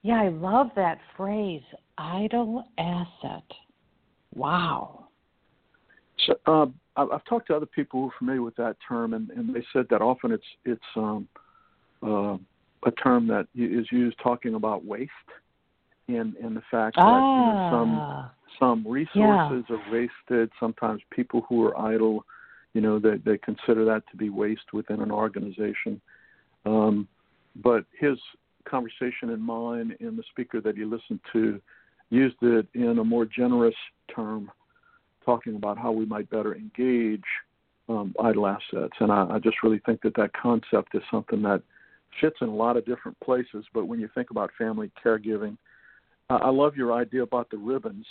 Yeah, 0.00 0.22
I 0.22 0.28
love 0.28 0.68
that 0.74 1.00
phrase, 1.18 1.60
idle 1.98 2.64
asset. 2.78 3.44
Wow. 4.34 5.08
So, 6.26 6.34
uh, 6.46 6.66
I've 6.96 7.24
talked 7.26 7.48
to 7.48 7.54
other 7.56 7.66
people 7.66 8.00
who 8.00 8.06
are 8.06 8.14
familiar 8.18 8.40
with 8.40 8.56
that 8.56 8.76
term, 8.88 9.12
and, 9.12 9.28
and 9.32 9.54
they 9.54 9.66
said 9.70 9.84
that 9.90 10.00
often 10.00 10.32
it's 10.32 10.46
it's 10.64 10.80
um, 10.96 11.28
uh, 12.02 12.38
a 12.86 12.90
term 13.02 13.26
that 13.26 13.48
is 13.54 13.86
used 13.92 14.16
talking 14.22 14.54
about 14.54 14.82
waste 14.82 15.10
and 16.08 16.34
and 16.36 16.56
the 16.56 16.62
fact 16.70 16.96
that 16.96 17.02
ah, 17.02 17.36
you 17.36 17.52
know, 17.52 17.70
some 17.70 17.98
ah. 18.00 18.30
Some 18.58 18.86
resources 18.86 19.64
yeah. 19.68 19.76
are 19.76 19.92
wasted. 19.92 20.50
Sometimes 20.58 21.02
people 21.10 21.44
who 21.48 21.64
are 21.64 21.78
idle, 21.78 22.24
you 22.74 22.80
know, 22.80 22.98
they 22.98 23.16
they 23.24 23.38
consider 23.38 23.84
that 23.86 24.02
to 24.10 24.16
be 24.16 24.30
waste 24.30 24.72
within 24.72 25.00
an 25.00 25.10
organization. 25.10 26.00
Um, 26.64 27.08
but 27.62 27.84
his 27.98 28.18
conversation 28.68 29.30
and 29.30 29.42
mine 29.42 29.96
and 30.00 30.18
the 30.18 30.24
speaker 30.30 30.60
that 30.60 30.76
he 30.76 30.84
listened 30.84 31.20
to 31.32 31.60
used 32.10 32.36
it 32.42 32.66
in 32.74 32.98
a 32.98 33.04
more 33.04 33.24
generous 33.24 33.74
term, 34.14 34.50
talking 35.24 35.56
about 35.56 35.78
how 35.78 35.92
we 35.92 36.04
might 36.04 36.28
better 36.30 36.54
engage 36.54 37.24
um, 37.88 38.14
idle 38.22 38.46
assets. 38.46 38.94
And 39.00 39.10
I, 39.10 39.26
I 39.30 39.38
just 39.38 39.62
really 39.62 39.80
think 39.86 40.02
that 40.02 40.14
that 40.16 40.30
concept 40.34 40.94
is 40.94 41.02
something 41.10 41.42
that 41.42 41.62
fits 42.20 42.36
in 42.40 42.48
a 42.48 42.54
lot 42.54 42.76
of 42.76 42.86
different 42.86 43.18
places. 43.20 43.64
But 43.72 43.86
when 43.86 44.00
you 44.00 44.08
think 44.14 44.30
about 44.30 44.50
family 44.58 44.90
caregiving, 45.04 45.56
I 46.28 46.50
love 46.50 46.76
your 46.76 46.92
idea 46.92 47.22
about 47.22 47.50
the 47.50 47.58
ribbons 47.58 48.06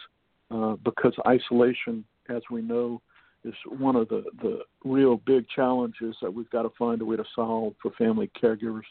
uh, 0.52 0.76
because 0.84 1.14
isolation, 1.28 2.04
as 2.30 2.42
we 2.52 2.62
know, 2.62 3.02
is 3.44 3.54
one 3.78 3.96
of 3.96 4.08
the, 4.10 4.24
the 4.42 4.60
real 4.84 5.18
big 5.26 5.48
challenges 5.48 6.16
that 6.22 6.34
we've 6.34 6.50
got 6.50 6.64
to 6.64 6.72
find 6.78 7.02
a 7.02 7.06
way 7.06 7.16
to 7.16 7.26
solve 7.36 7.74
for 7.82 7.92
family 7.92 8.30
caregivers. 8.42 8.84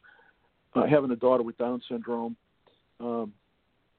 Uh, 0.74 0.86
having 0.86 1.10
a 1.10 1.16
daughter 1.16 1.42
with 1.42 1.56
Down 1.58 1.80
syndrome, 1.88 2.36
um, 3.00 3.32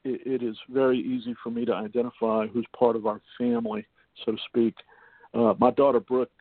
it, 0.03 0.21
it 0.25 0.43
is 0.43 0.55
very 0.69 0.99
easy 0.99 1.35
for 1.43 1.49
me 1.49 1.65
to 1.65 1.73
identify 1.73 2.47
who's 2.47 2.65
part 2.77 2.95
of 2.95 3.05
our 3.05 3.21
family, 3.37 3.85
so 4.25 4.33
to 4.33 4.37
speak. 4.47 4.75
Uh, 5.35 5.53
my 5.59 5.69
daughter 5.71 5.99
Brooke 5.99 6.31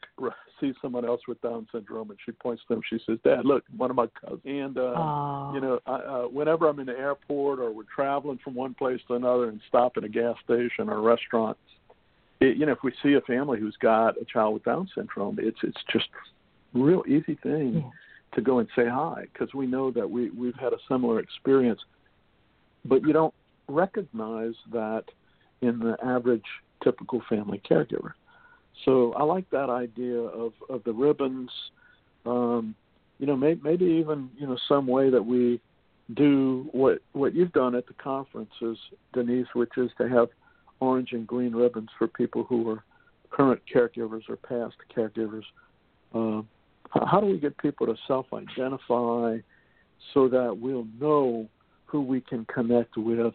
sees 0.60 0.74
someone 0.80 1.04
else 1.04 1.20
with 1.26 1.40
Down 1.42 1.66
syndrome, 1.72 2.10
and 2.10 2.18
she 2.24 2.32
points 2.32 2.62
to 2.68 2.74
them. 2.74 2.82
She 2.88 2.98
says, 3.04 3.18
"Dad, 3.24 3.44
look, 3.44 3.64
one 3.76 3.90
of 3.90 3.96
my 3.96 4.06
cousins." 4.06 4.40
And 4.44 4.78
uh, 4.78 5.50
you 5.52 5.60
know, 5.60 5.80
I, 5.86 5.94
uh, 5.94 6.22
whenever 6.28 6.68
I'm 6.68 6.78
in 6.78 6.86
the 6.86 6.98
airport 6.98 7.58
or 7.58 7.72
we're 7.72 7.82
traveling 7.92 8.38
from 8.42 8.54
one 8.54 8.74
place 8.74 9.00
to 9.08 9.14
another 9.14 9.48
and 9.48 9.60
stop 9.68 9.96
at 9.96 10.04
a 10.04 10.08
gas 10.08 10.36
station 10.44 10.88
or 10.88 10.98
a 10.98 11.00
restaurant, 11.00 11.58
it, 12.40 12.56
you 12.56 12.66
know, 12.66 12.72
if 12.72 12.82
we 12.84 12.92
see 13.02 13.14
a 13.14 13.20
family 13.22 13.58
who's 13.58 13.76
got 13.80 14.20
a 14.20 14.24
child 14.24 14.54
with 14.54 14.64
Down 14.64 14.88
syndrome, 14.94 15.38
it's 15.40 15.58
it's 15.62 15.82
just 15.92 16.06
a 16.74 16.78
real 16.78 17.02
easy 17.08 17.36
thing 17.42 17.74
yeah. 17.74 17.90
to 18.34 18.40
go 18.40 18.60
and 18.60 18.68
say 18.76 18.86
hi 18.88 19.24
because 19.32 19.52
we 19.54 19.66
know 19.66 19.90
that 19.90 20.08
we 20.08 20.30
we've 20.30 20.54
had 20.54 20.72
a 20.72 20.78
similar 20.88 21.18
experience, 21.18 21.80
but 22.84 23.02
you 23.02 23.12
don't 23.12 23.34
recognize 23.68 24.54
that 24.72 25.04
in 25.62 25.80
the 25.80 25.96
average 26.04 26.44
typical 26.82 27.22
family 27.28 27.60
caregiver. 27.68 28.12
So 28.84 29.12
I 29.14 29.22
like 29.22 29.48
that 29.50 29.70
idea 29.70 30.18
of 30.18 30.52
of 30.68 30.82
the 30.84 30.92
ribbons. 30.92 31.50
Um, 32.26 32.74
you 33.18 33.26
know, 33.26 33.36
may, 33.36 33.54
maybe 33.62 33.84
even 33.84 34.30
you 34.36 34.46
know 34.46 34.58
some 34.68 34.86
way 34.86 35.10
that 35.10 35.24
we 35.24 35.60
do 36.14 36.68
what 36.72 36.98
what 37.12 37.34
you've 37.34 37.52
done 37.52 37.74
at 37.74 37.86
the 37.86 37.94
conferences, 37.94 38.78
Denise, 39.12 39.46
which 39.54 39.70
is 39.76 39.90
to 39.98 40.08
have 40.08 40.28
orange 40.80 41.12
and 41.12 41.26
green 41.26 41.54
ribbons 41.54 41.88
for 41.98 42.08
people 42.08 42.44
who 42.44 42.68
are 42.70 42.84
current 43.30 43.60
caregivers 43.72 44.22
or 44.28 44.36
past 44.36 44.76
caregivers. 44.94 45.44
Uh, 46.14 46.42
how 47.06 47.20
do 47.20 47.26
we 47.26 47.38
get 47.38 47.56
people 47.58 47.86
to 47.86 47.96
self-identify 48.06 49.38
so 50.12 50.28
that 50.28 50.56
we'll 50.56 50.86
know 51.00 51.48
who 51.86 52.00
we 52.00 52.20
can 52.20 52.44
connect 52.52 52.96
with 52.96 53.34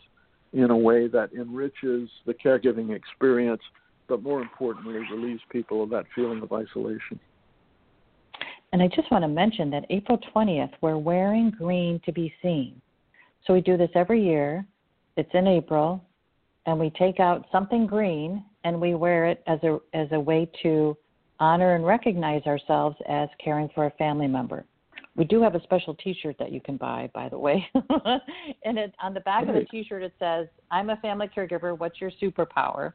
in 0.54 0.69
a 0.69 0.78
way 0.78 1.08
that 1.08 1.32
enriches 1.34 2.10
the 2.25 2.34
caregiving 2.34 2.95
experience 2.95 3.62
but 4.10 4.24
more 4.24 4.41
importantly, 4.41 4.95
relieves 5.12 5.41
people 5.52 5.84
of 5.84 5.89
that 5.91 6.06
feeling 6.15 6.41
of 6.41 6.52
isolation. 6.52 7.19
And 8.74 8.82
I 8.82 8.88
just 8.88 9.10
want 9.12 9.24
to 9.24 9.28
mention 9.28 9.69
that 9.72 9.86
April 9.89 10.19
20th, 10.36 10.72
we're 10.82 10.98
wearing 10.98 11.52
green 11.52 12.02
to 12.06 12.12
be 12.12 12.34
seen. 12.41 12.82
So 13.45 13.54
we 13.54 13.62
do 13.62 13.78
this 13.78 13.89
every 13.95 14.24
year. 14.24 14.65
It's 15.15 15.30
in 15.34 15.48
April, 15.48 16.04
and 16.65 16.80
we 16.80 16.89
take 16.91 17.19
out 17.19 17.45
something 17.52 17.88
green 17.88 18.43
and 18.63 18.80
we 18.80 18.93
wear 18.93 19.26
it 19.26 19.41
as 19.48 19.60
a 19.63 19.80
as 19.93 20.08
a 20.12 20.19
way 20.19 20.50
to 20.63 20.95
honor 21.39 21.76
and 21.76 21.86
recognize 21.86 22.43
ourselves 22.45 22.98
as 23.08 23.30
caring 23.43 23.69
for 23.74 23.86
a 23.86 23.91
family 23.91 24.28
member. 24.28 24.65
We 25.15 25.26
do 25.26 25.41
have 25.41 25.56
a 25.56 25.63
special 25.63 25.95
T-shirt 25.95 26.38
that 26.39 26.52
you 26.52 26.62
can 26.62 26.78
buy, 26.78 27.10
by 27.13 27.30
the 27.30 27.38
way, 27.38 27.65
and 28.63 28.78
it 28.78 28.93
on 29.02 29.13
the 29.13 29.22
back 29.22 29.48
of 29.48 29.56
the 29.56 29.65
T-shirt 29.72 30.04
it 30.04 30.13
says, 30.19 30.48
"I'm 30.72 30.89
a 30.89 30.98
family 30.98 31.30
caregiver. 31.36 31.78
What's 31.78 32.00
your 32.00 32.12
superpower?" 32.22 32.93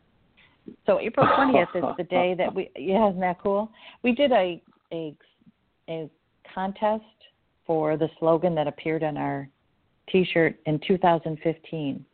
So 0.87 1.00
April 1.00 1.27
20th 1.27 1.77
is 1.77 1.85
the 1.98 2.05
day 2.05 2.35
that 2.38 2.55
we 2.55 2.70
yeah, 2.77 3.09
isn't 3.09 3.20
that 3.20 3.40
cool? 3.40 3.70
We 4.03 4.12
did 4.12 4.33
a 4.33 4.62
a 4.92 5.16
a 5.88 6.11
contest 6.55 7.05
for 7.66 7.96
the 7.96 8.09
slogan 8.18 8.55
that 8.55 8.66
appeared 8.66 9.03
on 9.03 9.16
our 9.16 9.48
t-shirt 10.11 10.57
in 10.66 10.79
2015. 10.87 12.05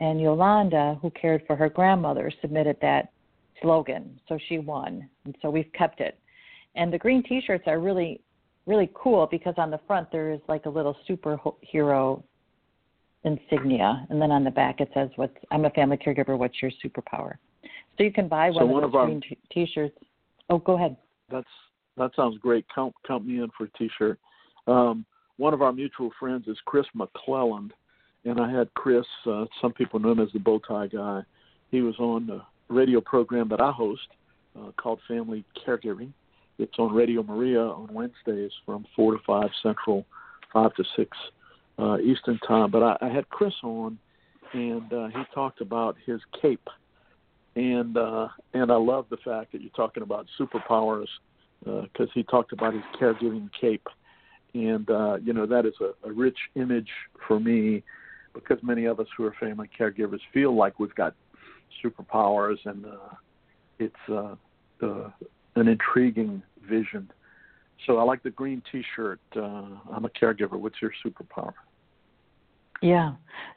And 0.00 0.20
Yolanda, 0.20 0.98
who 1.00 1.10
cared 1.10 1.42
for 1.46 1.56
her 1.56 1.68
grandmother, 1.68 2.30
submitted 2.40 2.76
that 2.82 3.12
slogan. 3.60 4.18
So 4.28 4.38
she 4.48 4.58
won. 4.58 5.08
And 5.24 5.36
so 5.42 5.50
we've 5.50 5.72
kept 5.72 6.00
it. 6.00 6.18
And 6.74 6.92
the 6.92 6.98
green 6.98 7.22
t-shirts 7.22 7.64
are 7.66 7.78
really 7.78 8.20
really 8.66 8.90
cool 8.94 9.26
because 9.30 9.54
on 9.56 9.70
the 9.70 9.80
front 9.86 10.10
there 10.12 10.30
is 10.30 10.40
like 10.48 10.66
a 10.66 10.68
little 10.68 10.96
superhero 11.08 12.22
insignia 13.24 14.06
and 14.10 14.20
then 14.20 14.30
on 14.30 14.44
the 14.44 14.50
back 14.50 14.80
it 14.80 14.88
says 14.94 15.08
what's 15.16 15.34
I'm 15.50 15.64
a 15.64 15.70
family 15.70 15.96
caregiver 15.96 16.38
what's 16.38 16.60
your 16.62 16.70
superpower. 16.84 17.34
So 17.98 18.04
you 18.04 18.12
can 18.12 18.28
buy 18.28 18.50
one, 18.50 18.54
so 18.54 18.64
of 18.64 18.70
one 18.70 18.82
those 18.82 18.88
of 18.88 18.94
our, 18.94 19.08
t- 19.08 19.38
t-shirts. 19.52 19.96
Oh, 20.50 20.58
go 20.58 20.76
ahead. 20.76 20.96
That's 21.30 21.46
that 21.96 22.10
sounds 22.16 22.38
great. 22.38 22.64
Count 22.74 22.94
count 23.06 23.26
me 23.26 23.42
in 23.42 23.50
for 23.56 23.64
a 23.64 23.78
t-shirt. 23.78 24.18
Um, 24.66 25.04
one 25.36 25.54
of 25.54 25.62
our 25.62 25.72
mutual 25.72 26.10
friends 26.18 26.46
is 26.46 26.56
Chris 26.64 26.86
MacLellan, 26.94 27.72
and 28.24 28.40
I 28.40 28.50
had 28.50 28.72
Chris. 28.74 29.04
Uh, 29.26 29.44
some 29.60 29.72
people 29.72 30.00
know 30.00 30.12
him 30.12 30.20
as 30.20 30.28
the 30.32 30.38
bow 30.38 30.58
tie 30.66 30.86
guy. 30.86 31.22
He 31.70 31.80
was 31.80 31.98
on 31.98 32.26
the 32.26 32.42
radio 32.68 33.00
program 33.00 33.48
that 33.48 33.60
I 33.60 33.70
host 33.70 34.06
uh, 34.58 34.70
called 34.76 35.00
Family 35.08 35.44
Caregiving. 35.66 36.12
It's 36.58 36.78
on 36.78 36.94
Radio 36.94 37.22
Maria 37.22 37.60
on 37.60 37.92
Wednesdays 37.92 38.52
from 38.64 38.86
four 38.94 39.12
to 39.12 39.18
five 39.26 39.50
Central, 39.62 40.06
five 40.52 40.74
to 40.74 40.84
six 40.96 41.16
uh, 41.78 41.98
Eastern 41.98 42.38
time. 42.46 42.70
But 42.70 42.82
I, 42.82 42.96
I 43.00 43.08
had 43.08 43.28
Chris 43.30 43.54
on, 43.62 43.98
and 44.52 44.92
uh, 44.92 45.08
he 45.08 45.22
talked 45.34 45.60
about 45.60 45.96
his 46.06 46.20
cape 46.40 46.68
and 47.56 47.96
uh, 47.96 48.28
and 48.54 48.70
I 48.72 48.76
love 48.76 49.06
the 49.10 49.18
fact 49.18 49.52
that 49.52 49.60
you're 49.60 49.70
talking 49.70 50.02
about 50.02 50.26
superpowers 50.38 51.08
because 51.64 52.08
uh, 52.08 52.12
he 52.14 52.22
talked 52.24 52.52
about 52.52 52.74
his 52.74 52.82
caregiving 53.00 53.48
cape, 53.58 53.86
and 54.54 54.88
uh, 54.90 55.18
you 55.22 55.32
know 55.32 55.46
that 55.46 55.66
is 55.66 55.74
a, 55.80 56.08
a 56.08 56.12
rich 56.12 56.38
image 56.54 56.90
for 57.26 57.38
me 57.38 57.82
because 58.34 58.58
many 58.62 58.86
of 58.86 58.98
us 59.00 59.06
who 59.16 59.24
are 59.24 59.34
family 59.38 59.68
caregivers 59.78 60.20
feel 60.32 60.56
like 60.56 60.80
we've 60.80 60.94
got 60.94 61.14
superpowers, 61.84 62.56
and 62.64 62.86
uh, 62.86 63.14
it's 63.78 63.94
uh, 64.08 64.34
uh, 64.82 65.10
an 65.56 65.68
intriguing 65.68 66.42
vision. 66.68 67.10
So 67.86 67.98
I 67.98 68.04
like 68.04 68.22
the 68.22 68.30
green 68.30 68.62
T-shirt. 68.70 69.20
Uh, 69.36 69.64
I'm 69.92 70.04
a 70.04 70.08
caregiver. 70.08 70.52
What's 70.52 70.76
your 70.80 70.92
superpower? 71.04 71.52
Yeah. 72.80 73.12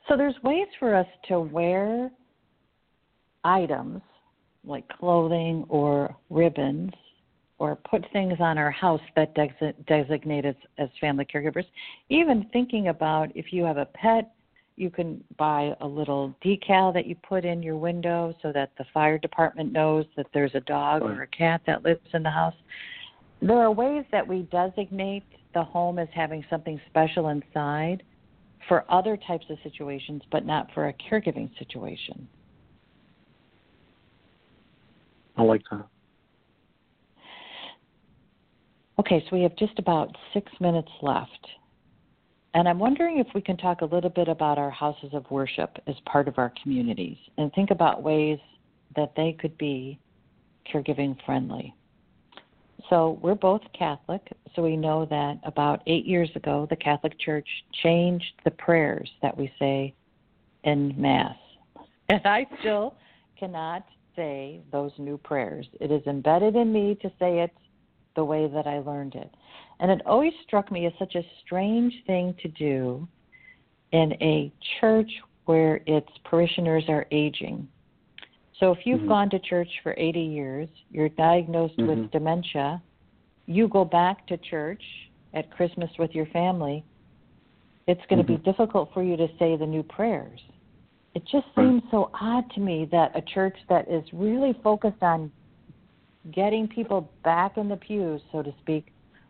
So 0.07 0.17
there's 0.17 0.35
ways 0.43 0.67
for 0.79 0.95
us 0.95 1.07
to 1.27 1.39
wear 1.39 2.11
items 3.45 4.01
like 4.65 4.85
clothing 4.89 5.63
or 5.69 6.13
ribbons 6.29 6.91
or 7.57 7.77
put 7.89 8.03
things 8.11 8.33
on 8.41 8.57
our 8.57 8.71
house 8.71 8.99
that 9.15 9.33
designate 9.87 10.45
us 10.45 10.55
as 10.77 10.89
family 10.99 11.25
caregivers. 11.25 11.65
Even 12.09 12.49
thinking 12.51 12.89
about 12.89 13.29
if 13.33 13.53
you 13.53 13.63
have 13.63 13.77
a 13.77 13.85
pet, 13.85 14.33
you 14.75 14.89
can 14.89 15.23
buy 15.37 15.73
a 15.79 15.87
little 15.87 16.35
decal 16.43 16.93
that 16.93 17.05
you 17.05 17.15
put 17.15 17.45
in 17.45 17.63
your 17.63 17.77
window 17.77 18.35
so 18.41 18.51
that 18.51 18.71
the 18.77 18.83
fire 18.93 19.17
department 19.17 19.71
knows 19.71 20.05
that 20.17 20.25
there's 20.33 20.53
a 20.53 20.59
dog 20.61 21.01
or 21.01 21.21
a 21.21 21.27
cat 21.27 21.61
that 21.65 21.83
lives 21.85 22.01
in 22.13 22.23
the 22.23 22.29
house. 22.29 22.55
There 23.41 23.57
are 23.57 23.71
ways 23.71 24.03
that 24.11 24.27
we 24.27 24.41
designate 24.51 25.23
the 25.53 25.63
home 25.63 25.97
as 25.97 26.09
having 26.13 26.43
something 26.49 26.81
special 26.89 27.29
inside 27.29 28.03
for 28.67 28.83
other 28.91 29.15
types 29.15 29.45
of 29.49 29.57
situations, 29.63 30.23
but 30.29 30.45
not 30.45 30.69
for 30.73 30.89
a 30.89 30.93
caregiving 30.93 31.49
situation. 31.57 32.27
I 35.37 35.43
like 35.43 35.61
that. 35.71 35.85
Okay, 38.97 39.23
so 39.29 39.35
we 39.35 39.43
have 39.43 39.55
just 39.57 39.77
about 39.77 40.15
six 40.33 40.51
minutes 40.59 40.91
left. 41.01 41.47
And 42.53 42.69
I'm 42.69 42.79
wondering 42.79 43.19
if 43.19 43.27
we 43.35 43.41
can 43.41 43.57
talk 43.57 43.81
a 43.81 43.85
little 43.85 44.09
bit 44.09 44.29
about 44.29 44.57
our 44.57 44.71
houses 44.71 45.09
of 45.11 45.29
worship 45.29 45.77
as 45.87 45.95
part 46.05 46.29
of 46.29 46.37
our 46.37 46.53
communities 46.63 47.17
and 47.37 47.51
think 47.53 47.71
about 47.71 48.01
ways 48.01 48.39
that 48.95 49.11
they 49.17 49.35
could 49.37 49.57
be 49.57 49.99
caregiving 50.73 51.17
friendly. 51.25 51.75
So, 52.89 53.19
we're 53.21 53.35
both 53.35 53.61
Catholic, 53.77 54.21
so 54.55 54.61
we 54.61 54.77
know 54.77 55.05
that 55.05 55.39
about 55.43 55.81
eight 55.87 56.05
years 56.05 56.29
ago, 56.35 56.67
the 56.69 56.75
Catholic 56.75 57.19
Church 57.19 57.47
changed 57.81 58.31
the 58.43 58.51
prayers 58.51 59.09
that 59.21 59.35
we 59.35 59.51
say 59.57 59.93
in 60.63 60.93
Mass. 60.95 61.35
And 62.09 62.21
I 62.25 62.45
still 62.59 62.93
cannot 63.39 63.85
say 64.15 64.61
those 64.71 64.91
new 64.97 65.17
prayers. 65.17 65.67
It 65.79 65.91
is 65.91 66.01
embedded 66.07 66.55
in 66.55 66.71
me 66.71 66.97
to 67.01 67.09
say 67.19 67.39
it 67.39 67.51
the 68.15 68.23
way 68.23 68.47
that 68.47 68.67
I 68.67 68.79
learned 68.79 69.15
it. 69.15 69.29
And 69.79 69.91
it 69.91 70.01
always 70.05 70.33
struck 70.47 70.71
me 70.71 70.85
as 70.85 70.93
such 70.97 71.15
a 71.15 71.21
strange 71.45 71.93
thing 72.07 72.33
to 72.41 72.47
do 72.47 73.07
in 73.91 74.13
a 74.21 74.51
church 74.79 75.09
where 75.45 75.81
its 75.85 76.09
parishioners 76.23 76.85
are 76.87 77.05
aging. 77.11 77.67
So 78.59 78.71
if 78.71 78.79
you've 78.85 78.99
mm-hmm. 78.99 79.09
gone 79.09 79.29
to 79.31 79.39
church 79.39 79.69
for 79.83 79.93
80 79.97 80.19
years, 80.19 80.69
you're 80.89 81.09
diagnosed 81.09 81.77
mm-hmm. 81.77 82.01
with 82.01 82.11
dementia, 82.11 82.81
you 83.47 83.67
go 83.67 83.85
back 83.85 84.25
to 84.27 84.37
church 84.37 84.81
at 85.33 85.51
Christmas 85.51 85.89
with 85.99 86.11
your 86.11 86.25
family, 86.27 86.83
it's 87.87 88.01
going 88.09 88.23
mm-hmm. 88.23 88.33
to 88.33 88.39
be 88.39 88.43
difficult 88.43 88.89
for 88.93 89.03
you 89.03 89.17
to 89.17 89.27
say 89.37 89.57
the 89.57 89.65
new 89.65 89.83
prayers 89.83 90.39
It 91.15 91.23
just 91.31 91.45
seems 91.55 91.81
so 91.91 92.11
odd 92.19 92.43
to 92.55 92.59
me 92.59 92.87
that 92.91 93.15
a 93.15 93.21
church 93.21 93.55
that 93.69 93.89
is 93.89 94.03
really 94.11 94.53
focused 94.61 95.01
on 95.01 95.31
getting 96.33 96.67
people 96.67 97.09
back 97.23 97.57
in 97.57 97.69
the 97.69 97.77
pews, 97.77 98.21
so 98.33 98.43
to 98.43 98.53
speak, 98.61 98.87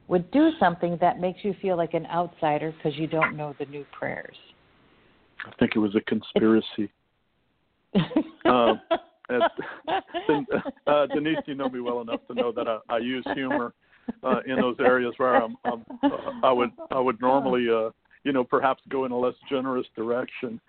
would 0.07 0.29
do 0.31 0.49
something 0.59 0.97
that 0.99 1.19
makes 1.19 1.43
you 1.43 1.53
feel 1.61 1.77
like 1.77 1.93
an 1.93 2.07
outsider 2.07 2.73
because 2.77 2.97
you 2.97 3.05
don't 3.05 3.37
know 3.37 3.53
the 3.59 3.65
new 3.65 3.85
prayers. 3.91 4.35
I 5.45 5.51
think 5.59 5.73
it 5.75 5.79
was 5.79 5.95
a 5.95 6.01
conspiracy. 6.01 6.91
uh, 8.45 8.73
uh, 10.87 11.05
Denise, 11.13 11.37
you 11.45 11.53
know 11.53 11.69
me 11.69 11.81
well 11.81 12.01
enough 12.01 12.21
to 12.27 12.33
know 12.33 12.51
that 12.51 12.67
I, 12.67 12.79
I 12.89 12.97
use 12.97 13.25
humor 13.35 13.73
uh, 14.23 14.39
in 14.47 14.55
those 14.55 14.75
areas 14.79 15.13
where 15.17 15.35
I'm, 15.35 15.55
I'm 15.65 15.85
uh, 16.03 16.31
I 16.43 16.51
would 16.51 16.71
I 16.91 16.99
would 16.99 17.21
normally 17.21 17.67
uh, 17.69 17.91
you 18.23 18.33
know 18.33 18.43
perhaps 18.43 18.81
go 18.89 19.05
in 19.05 19.11
a 19.11 19.17
less 19.17 19.35
generous 19.49 19.85
direction. 19.95 20.59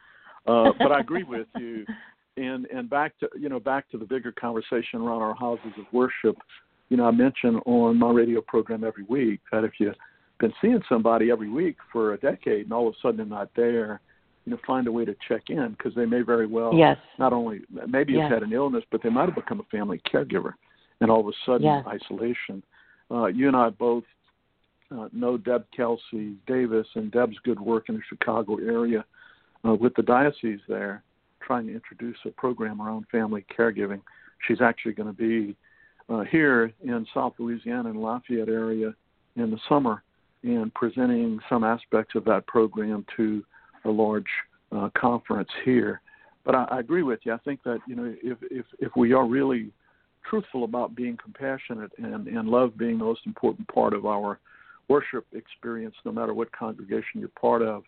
Uh, 0.46 0.72
but 0.78 0.92
I 0.92 1.00
agree 1.00 1.24
with 1.24 1.46
you. 1.56 1.84
And 2.36 2.66
and 2.66 2.90
back 2.90 3.18
to 3.20 3.30
you 3.38 3.48
know 3.48 3.58
back 3.58 3.90
to 3.90 3.98
the 3.98 4.04
bigger 4.04 4.30
conversation 4.30 5.00
around 5.00 5.22
our 5.22 5.34
houses 5.34 5.72
of 5.78 5.84
worship. 5.92 6.36
You 6.90 6.96
know, 6.98 7.06
I 7.06 7.10
mention 7.10 7.56
on 7.66 7.98
my 7.98 8.10
radio 8.10 8.40
program 8.40 8.84
every 8.84 9.04
week 9.04 9.40
that 9.50 9.64
if 9.64 9.72
you've 9.78 9.94
been 10.38 10.52
seeing 10.60 10.80
somebody 10.88 11.30
every 11.30 11.48
week 11.48 11.76
for 11.90 12.12
a 12.12 12.18
decade 12.18 12.64
and 12.64 12.72
all 12.72 12.88
of 12.88 12.94
a 12.94 12.96
sudden 13.00 13.16
they're 13.16 13.26
not 13.26 13.50
there, 13.56 14.00
you 14.44 14.52
know, 14.52 14.58
find 14.66 14.86
a 14.86 14.92
way 14.92 15.04
to 15.04 15.16
check 15.26 15.44
in 15.48 15.70
because 15.70 15.94
they 15.94 16.04
may 16.04 16.20
very 16.20 16.46
well 16.46 16.72
yes. 16.74 16.96
not 17.18 17.32
only 17.32 17.62
maybe 17.88 18.12
yes. 18.12 18.24
have 18.24 18.32
had 18.32 18.42
an 18.42 18.52
illness, 18.52 18.84
but 18.92 19.02
they 19.02 19.08
might 19.08 19.26
have 19.26 19.34
become 19.34 19.60
a 19.60 19.76
family 19.76 20.00
caregiver, 20.12 20.52
and 21.00 21.10
all 21.10 21.20
of 21.20 21.26
a 21.26 21.32
sudden 21.44 21.66
yes. 21.66 21.84
isolation. 21.86 22.62
Uh, 23.10 23.26
you 23.26 23.48
and 23.48 23.56
I 23.56 23.70
both 23.70 24.04
uh, 24.90 25.08
know 25.12 25.36
Deb 25.36 25.64
Kelsey 25.76 26.36
Davis 26.46 26.86
and 26.94 27.10
Deb's 27.10 27.36
good 27.44 27.60
work 27.60 27.88
in 27.88 27.96
the 27.96 28.02
Chicago 28.08 28.58
area 28.58 29.04
uh, 29.66 29.74
with 29.74 29.94
the 29.94 30.02
diocese 30.02 30.60
there, 30.68 31.02
trying 31.40 31.66
to 31.66 31.74
introduce 31.74 32.16
a 32.24 32.30
program 32.30 32.80
around 32.80 33.06
family 33.10 33.44
caregiving. 33.56 34.00
She's 34.46 34.60
actually 34.60 34.92
going 34.92 35.14
to 35.14 35.18
be 35.18 35.56
uh, 36.08 36.24
here 36.24 36.72
in 36.84 37.06
South 37.12 37.34
Louisiana 37.38 37.90
in 37.90 38.00
Lafayette 38.00 38.48
area 38.48 38.94
in 39.36 39.50
the 39.50 39.58
summer 39.68 40.02
and 40.42 40.72
presenting 40.74 41.40
some 41.48 41.64
aspects 41.64 42.14
of 42.14 42.24
that 42.24 42.46
program 42.46 43.04
to 43.16 43.44
a 43.84 43.90
large 43.90 44.24
uh, 44.72 44.88
conference 44.96 45.48
here. 45.64 46.00
But 46.44 46.54
I, 46.54 46.64
I 46.70 46.80
agree 46.80 47.02
with 47.02 47.20
you. 47.24 47.32
I 47.32 47.38
think 47.38 47.62
that 47.64 47.78
you 47.88 47.96
know 47.96 48.14
if 48.22 48.38
if 48.50 48.66
if 48.78 48.92
we 48.96 49.12
are 49.12 49.26
really 49.26 49.72
truthful 50.28 50.64
about 50.64 50.94
being 50.94 51.16
compassionate 51.22 51.90
and 51.98 52.26
and 52.28 52.48
love 52.48 52.76
being 52.76 52.98
the 52.98 53.04
most 53.04 53.22
important 53.26 53.66
part 53.68 53.94
of 53.94 54.06
our 54.06 54.38
worship 54.88 55.26
experience, 55.32 55.94
no 56.04 56.12
matter 56.12 56.34
what 56.34 56.52
congregation 56.52 57.18
you're 57.20 57.28
part 57.28 57.62
of, 57.62 57.82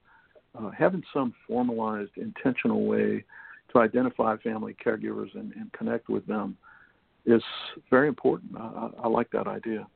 uh, 0.59 0.71
having 0.71 1.03
some 1.12 1.35
formalized, 1.47 2.11
intentional 2.16 2.85
way 2.85 3.25
to 3.73 3.79
identify 3.79 4.37
family 4.38 4.75
caregivers 4.85 5.35
and, 5.35 5.53
and 5.53 5.73
connect 5.73 6.09
with 6.09 6.27
them 6.27 6.57
is 7.27 7.42
very 7.90 8.09
important. 8.09 8.53
I, 8.57 8.88
I 9.05 9.09
like 9.09 9.31
that 9.33 9.47
idea. 9.47 9.87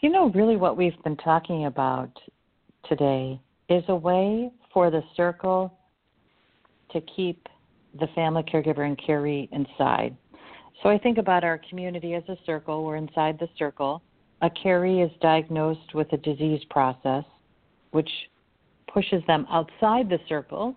You 0.00 0.10
know, 0.10 0.30
really, 0.30 0.56
what 0.56 0.76
we've 0.76 1.00
been 1.04 1.16
talking 1.16 1.66
about 1.66 2.10
today 2.88 3.40
is 3.68 3.82
a 3.88 3.94
way 3.94 4.50
for 4.72 4.90
the 4.90 5.02
circle 5.16 5.72
to 6.92 7.00
keep 7.00 7.48
the 7.98 8.06
family 8.14 8.42
caregiver 8.42 8.86
and 8.86 8.98
caree 9.04 9.48
inside. 9.52 10.16
So 10.82 10.88
I 10.88 10.98
think 10.98 11.18
about 11.18 11.42
our 11.42 11.60
community 11.68 12.14
as 12.14 12.22
a 12.28 12.36
circle. 12.46 12.84
We're 12.84 12.96
inside 12.96 13.38
the 13.38 13.48
circle. 13.58 14.02
A 14.42 14.50
caree 14.50 15.02
is 15.02 15.10
diagnosed 15.20 15.94
with 15.94 16.12
a 16.12 16.16
disease 16.16 16.60
process, 16.70 17.24
which 17.90 18.10
pushes 18.92 19.22
them 19.26 19.46
outside 19.50 20.08
the 20.08 20.18
circle. 20.28 20.74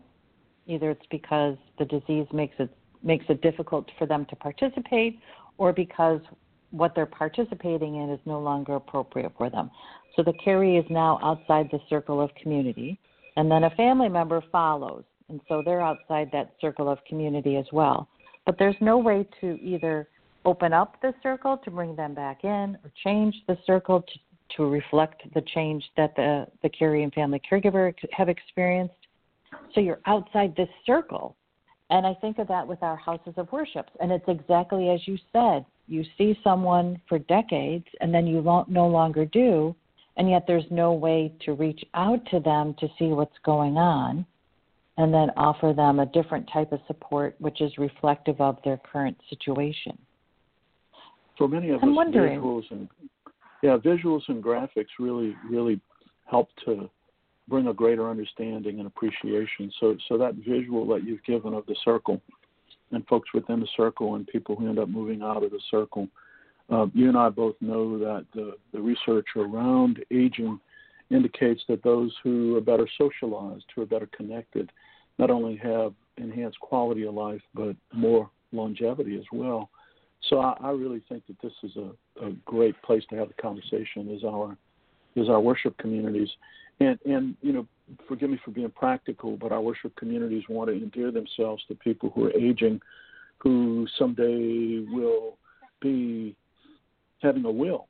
Either 0.67 0.91
it's 0.91 1.05
because 1.09 1.57
the 1.79 1.85
disease 1.85 2.27
makes 2.31 2.55
it 2.59 2.69
makes 3.03 3.25
it 3.29 3.41
difficult 3.41 3.89
for 3.97 4.05
them 4.05 4.25
to 4.29 4.35
participate, 4.35 5.19
or 5.57 5.73
because 5.73 6.21
what 6.69 6.93
they're 6.95 7.05
participating 7.05 7.95
in 7.95 8.09
is 8.09 8.19
no 8.25 8.39
longer 8.39 8.75
appropriate 8.75 9.31
for 9.37 9.49
them. 9.49 9.71
So 10.15 10.23
the 10.23 10.33
caree 10.33 10.77
is 10.77 10.85
now 10.89 11.19
outside 11.23 11.69
the 11.71 11.79
circle 11.89 12.21
of 12.21 12.29
community, 12.35 12.99
and 13.37 13.49
then 13.49 13.63
a 13.63 13.69
family 13.71 14.09
member 14.09 14.43
follows, 14.51 15.03
and 15.29 15.41
so 15.47 15.61
they're 15.65 15.81
outside 15.81 16.29
that 16.31 16.53
circle 16.61 16.89
of 16.89 16.99
community 17.07 17.55
as 17.55 17.65
well. 17.71 18.07
But 18.45 18.57
there's 18.59 18.75
no 18.81 18.97
way 18.97 19.27
to 19.41 19.59
either 19.61 20.07
open 20.45 20.73
up 20.73 20.97
the 21.01 21.13
circle 21.21 21.57
to 21.57 21.71
bring 21.71 21.95
them 21.95 22.13
back 22.13 22.43
in 22.43 22.77
or 22.83 22.91
change 23.03 23.35
the 23.47 23.57
circle 23.65 24.01
to, 24.01 24.19
to 24.57 24.65
reflect 24.67 25.21
the 25.33 25.41
change 25.53 25.83
that 25.97 26.15
the, 26.15 26.47
the 26.63 26.69
caree 26.69 27.03
and 27.03 27.13
family 27.13 27.41
caregiver 27.49 27.93
have 28.11 28.29
experienced. 28.29 28.95
So 29.73 29.81
you're 29.81 29.99
outside 30.05 30.55
this 30.55 30.69
circle. 30.85 31.35
And 31.89 32.07
I 32.07 32.13
think 32.15 32.39
of 32.39 32.47
that 32.47 32.65
with 32.65 32.81
our 32.83 32.95
houses 32.95 33.33
of 33.35 33.51
worship. 33.51 33.89
And 33.99 34.11
it's 34.11 34.25
exactly 34.27 34.89
as 34.89 35.01
you 35.07 35.17
said 35.33 35.65
you 35.87 36.05
see 36.17 36.39
someone 36.43 36.99
for 37.09 37.19
decades 37.19 37.85
and 37.99 38.13
then 38.13 38.25
you 38.25 38.41
no 38.69 38.87
longer 38.87 39.25
do 39.25 39.75
and 40.17 40.29
yet 40.29 40.45
there's 40.47 40.63
no 40.71 40.93
way 40.93 41.33
to 41.45 41.53
reach 41.53 41.83
out 41.93 42.19
to 42.31 42.39
them 42.39 42.73
to 42.79 42.87
see 42.97 43.07
what's 43.07 43.37
going 43.43 43.77
on 43.77 44.25
and 44.97 45.13
then 45.13 45.29
offer 45.35 45.73
them 45.73 45.99
a 45.99 46.05
different 46.07 46.49
type 46.51 46.71
of 46.71 46.79
support 46.87 47.35
which 47.39 47.61
is 47.61 47.77
reflective 47.77 48.39
of 48.39 48.57
their 48.63 48.79
current 48.91 49.17
situation. 49.29 49.97
For 51.37 51.47
many 51.47 51.69
of 51.69 51.81
I'm 51.81 51.89
us, 51.89 51.95
wondering. 51.95 52.39
visuals 52.39 52.63
and 52.71 52.87
yeah, 53.63 53.77
visuals 53.77 54.21
and 54.27 54.43
graphics 54.43 54.87
really 54.99 55.35
really 55.49 55.79
help 56.25 56.49
to 56.65 56.89
bring 57.47 57.67
a 57.67 57.73
greater 57.73 58.09
understanding 58.09 58.79
and 58.79 58.87
appreciation. 58.87 59.71
So 59.79 59.97
so 60.07 60.17
that 60.17 60.35
visual 60.35 60.87
that 60.87 61.03
you've 61.03 61.23
given 61.23 61.53
of 61.53 61.65
the 61.65 61.75
circle 61.83 62.21
and 62.91 63.05
folks 63.07 63.33
within 63.33 63.59
the 63.59 63.67
circle 63.77 64.15
and 64.15 64.27
people 64.27 64.55
who 64.55 64.67
end 64.67 64.79
up 64.79 64.89
moving 64.89 65.21
out 65.21 65.43
of 65.43 65.51
the 65.51 65.61
circle 65.69 66.09
uh, 66.71 66.87
you 66.93 67.09
and 67.09 67.17
I 67.17 67.29
both 67.29 67.55
know 67.59 67.99
that 67.99 68.25
the, 68.33 68.53
the 68.71 68.79
research 68.79 69.27
around 69.35 70.03
aging 70.09 70.59
indicates 71.09 71.61
that 71.67 71.83
those 71.83 72.15
who 72.23 72.55
are 72.55 72.61
better 72.61 72.87
socialized, 72.97 73.65
who 73.75 73.81
are 73.81 73.87
better 73.87 74.09
connected, 74.15 74.71
not 75.19 75.29
only 75.29 75.57
have 75.57 75.93
enhanced 76.17 76.59
quality 76.61 77.05
of 77.05 77.13
life, 77.13 77.41
but 77.53 77.75
more 77.93 78.29
longevity 78.53 79.17
as 79.17 79.25
well. 79.33 79.69
So 80.29 80.39
I, 80.39 80.55
I 80.61 80.69
really 80.69 81.01
think 81.09 81.23
that 81.27 81.41
this 81.41 81.51
is 81.63 81.75
a, 81.75 81.91
a 82.21 82.31
great 82.45 82.79
place 82.81 83.03
to 83.09 83.15
have 83.15 83.29
the 83.29 83.41
conversation 83.41 84.09
is 84.09 84.23
our 84.23 84.57
is 85.15 85.29
our 85.29 85.39
worship 85.39 85.77
communities. 85.77 86.29
And 86.79 86.97
and 87.05 87.35
you 87.41 87.53
know, 87.53 87.67
forgive 88.07 88.29
me 88.29 88.39
for 88.43 88.51
being 88.51 88.71
practical, 88.71 89.37
but 89.37 89.51
our 89.51 89.61
worship 89.61 89.95
communities 89.95 90.43
want 90.49 90.69
to 90.69 90.75
endear 90.75 91.11
themselves 91.11 91.63
to 91.67 91.75
people 91.75 92.09
who 92.13 92.25
are 92.25 92.31
aging 92.31 92.81
who 93.39 93.87
someday 93.97 94.85
will 94.91 95.37
be 95.81 96.35
having 97.21 97.45
a 97.45 97.51
will, 97.51 97.87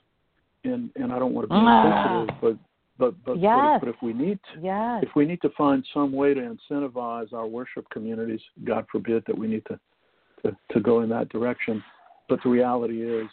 and 0.64 0.90
and 0.96 1.12
I 1.12 1.20
don't 1.20 1.34
want 1.34 1.50
to 1.50 1.54
be 1.54 1.60
Ah. 1.60 2.24
insensitive, 2.24 2.42
but 2.42 2.58
but 2.98 3.24
but, 3.26 3.38
Yes. 3.40 3.80
but 3.80 3.90
if 3.90 4.02
we 4.02 4.14
need 4.14 4.40
to, 4.54 4.60
Yes. 4.62 5.04
if 5.04 5.16
we 5.16 5.26
need 5.26 5.42
to 5.42 5.50
find 5.52 5.86
some 5.94 6.12
way 6.12 6.34
to 6.34 6.42
incentivize 6.42 7.34
our 7.34 7.48
worship 7.48 7.90
communities, 7.90 8.42
God 8.64 8.86
forbid 8.92 9.24
that 9.26 9.38
we 9.38 9.48
need 9.48 9.66
to 9.66 9.80
to, 10.44 10.56
to 10.72 10.80
go 10.80 11.02
in 11.02 11.10
that 11.10 11.30
direction. 11.30 11.84
But 12.28 12.42
the 12.44 12.50
reality 12.50 13.04
is, 13.04 13.30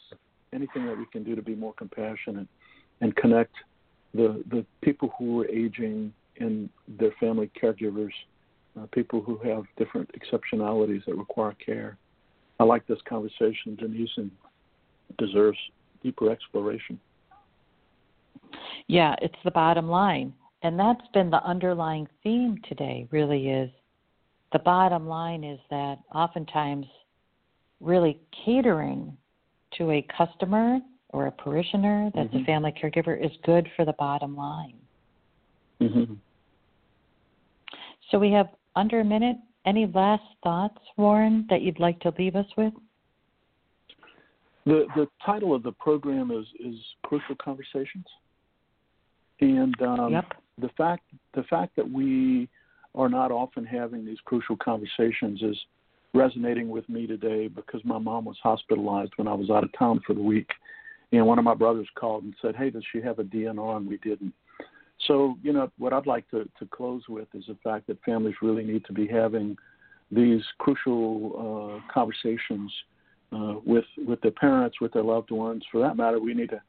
anything 0.52 0.86
that 0.86 0.96
we 0.96 1.06
can 1.06 1.24
do 1.24 1.34
to 1.34 1.42
be 1.42 1.54
more 1.54 1.74
compassionate 1.74 2.48
and 3.00 3.14
connect 3.16 3.54
the 4.14 4.42
the 4.50 4.64
people 4.82 5.12
who 5.18 5.42
are 5.42 5.48
aging 5.48 6.12
and 6.40 6.68
their 6.86 7.12
family 7.18 7.50
caregivers, 7.60 8.12
uh, 8.78 8.86
people 8.92 9.20
who 9.20 9.36
have 9.38 9.64
different 9.76 10.10
exceptionalities 10.12 11.04
that 11.06 11.16
require 11.16 11.54
care. 11.64 11.98
I 12.60 12.64
like 12.64 12.86
this 12.86 12.98
conversation, 13.08 13.76
Denise, 13.76 14.10
and 14.16 14.30
deserves 15.18 15.58
deeper 16.02 16.30
exploration. 16.30 16.98
Yeah, 18.86 19.14
it's 19.20 19.38
the 19.44 19.50
bottom 19.50 19.88
line. 19.88 20.32
And 20.62 20.78
that's 20.78 21.06
been 21.12 21.30
the 21.30 21.42
underlying 21.44 22.08
theme 22.22 22.60
today, 22.68 23.06
really 23.10 23.48
is 23.48 23.70
the 24.52 24.58
bottom 24.58 25.06
line 25.06 25.44
is 25.44 25.60
that 25.70 25.98
oftentimes 26.14 26.86
really 27.80 28.18
catering 28.44 29.16
to 29.76 29.90
a 29.90 30.02
customer 30.16 30.80
or 31.10 31.26
a 31.26 31.32
parishioner 31.32 32.10
that's 32.14 32.32
Mhm. 32.32 32.42
a 32.42 32.44
family 32.44 32.72
caregiver 32.72 33.18
is 33.18 33.34
good 33.38 33.70
for 33.72 33.84
the 33.84 33.92
bottom 33.94 34.36
line. 34.36 34.78
Mm-hmm. 35.80 36.14
So 38.10 38.18
we 38.18 38.30
have 38.32 38.54
under 38.74 39.00
a 39.00 39.04
minute. 39.04 39.36
Any 39.64 39.86
last 39.86 40.24
thoughts, 40.42 40.80
Warren, 40.96 41.46
that 41.50 41.62
you'd 41.62 41.80
like 41.80 42.00
to 42.00 42.14
leave 42.18 42.36
us 42.36 42.46
with? 42.56 42.72
The 44.64 44.86
the 44.94 45.08
title 45.24 45.54
of 45.54 45.62
the 45.62 45.72
program 45.72 46.30
is 46.30 46.46
is 46.60 46.76
Crucial 47.02 47.36
Conversations, 47.36 48.06
and 49.40 49.80
um, 49.82 50.12
yep. 50.12 50.32
the 50.58 50.68
fact 50.70 51.04
the 51.34 51.42
fact 51.44 51.76
that 51.76 51.88
we 51.88 52.48
are 52.94 53.08
not 53.08 53.30
often 53.30 53.64
having 53.64 54.04
these 54.04 54.20
crucial 54.24 54.56
conversations 54.56 55.42
is 55.42 55.56
resonating 56.14 56.68
with 56.68 56.88
me 56.88 57.06
today 57.06 57.48
because 57.48 57.80
my 57.84 57.98
mom 57.98 58.24
was 58.24 58.36
hospitalized 58.42 59.12
when 59.16 59.28
I 59.28 59.34
was 59.34 59.50
out 59.50 59.64
of 59.64 59.70
town 59.78 60.00
for 60.06 60.14
the 60.14 60.22
week, 60.22 60.48
and 61.12 61.26
one 61.26 61.38
of 61.38 61.44
my 61.44 61.54
brothers 61.54 61.88
called 61.94 62.24
and 62.24 62.34
said, 62.40 62.56
"Hey, 62.56 62.70
does 62.70 62.84
she 62.92 63.00
have 63.00 63.18
a 63.18 63.24
DNR?" 63.24 63.76
And 63.76 63.88
we 63.88 63.98
didn't. 63.98 64.32
So, 65.06 65.36
you 65.42 65.52
know, 65.52 65.70
what 65.78 65.92
I'd 65.92 66.06
like 66.06 66.28
to, 66.30 66.48
to 66.58 66.66
close 66.66 67.02
with 67.08 67.28
is 67.34 67.44
the 67.46 67.56
fact 67.62 67.86
that 67.86 68.02
families 68.02 68.34
really 68.42 68.64
need 68.64 68.84
to 68.86 68.92
be 68.92 69.06
having 69.06 69.56
these 70.10 70.42
crucial 70.58 71.80
uh, 71.80 71.92
conversations 71.92 72.72
uh, 73.32 73.54
with 73.64 73.84
with 74.06 74.20
their 74.22 74.32
parents, 74.32 74.80
with 74.80 74.92
their 74.92 75.04
loved 75.04 75.30
ones. 75.30 75.62
For 75.70 75.80
that 75.80 75.96
matter, 75.96 76.18
we 76.18 76.34
need 76.34 76.50
to 76.50 76.60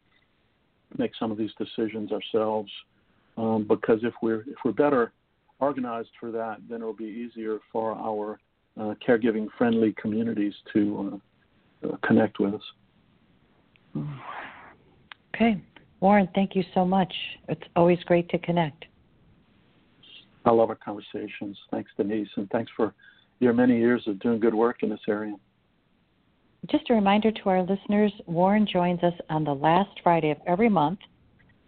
make 0.97 1.11
some 1.17 1.31
of 1.31 1.37
these 1.37 1.51
decisions 1.57 2.11
ourselves 2.11 2.71
um, 3.37 3.65
because 3.67 3.99
if 4.03 4.13
we're 4.21 4.41
if 4.41 4.57
we're 4.63 4.71
better 4.71 5.11
organized 5.59 6.09
for 6.19 6.31
that, 6.31 6.57
then 6.69 6.81
it'll 6.81 6.93
be 6.93 7.05
easier 7.05 7.59
for 7.71 7.93
our 7.93 8.39
uh, 8.79 8.93
caregiving 9.05 9.47
friendly 9.57 9.93
communities 10.01 10.53
to 10.73 11.21
uh, 11.83 11.87
uh, 11.87 11.97
connect 12.03 12.39
with 12.39 12.53
us. 12.55 14.05
Okay. 15.35 15.61
Warren, 15.99 16.29
thank 16.33 16.55
you 16.55 16.63
so 16.73 16.85
much. 16.85 17.13
It's 17.47 17.63
always 17.75 17.99
great 18.05 18.29
to 18.29 18.39
connect. 18.39 18.85
I 20.45 20.51
love 20.51 20.69
our 20.69 20.75
conversations. 20.75 21.57
Thanks, 21.71 21.91
Denise, 21.97 22.29
and 22.37 22.49
thanks 22.49 22.71
for 22.75 22.93
your 23.39 23.53
many 23.53 23.77
years 23.77 24.03
of 24.07 24.19
doing 24.19 24.39
good 24.39 24.53
work 24.53 24.83
in 24.83 24.89
this 24.89 24.99
area. 25.07 25.35
Just 26.69 26.89
a 26.89 26.93
reminder 26.93 27.31
to 27.31 27.49
our 27.49 27.63
listeners 27.63 28.11
Warren 28.25 28.67
joins 28.71 29.01
us 29.03 29.13
on 29.29 29.43
the 29.43 29.53
last 29.53 29.91
Friday 30.03 30.31
of 30.31 30.37
every 30.45 30.69
month 30.69 30.99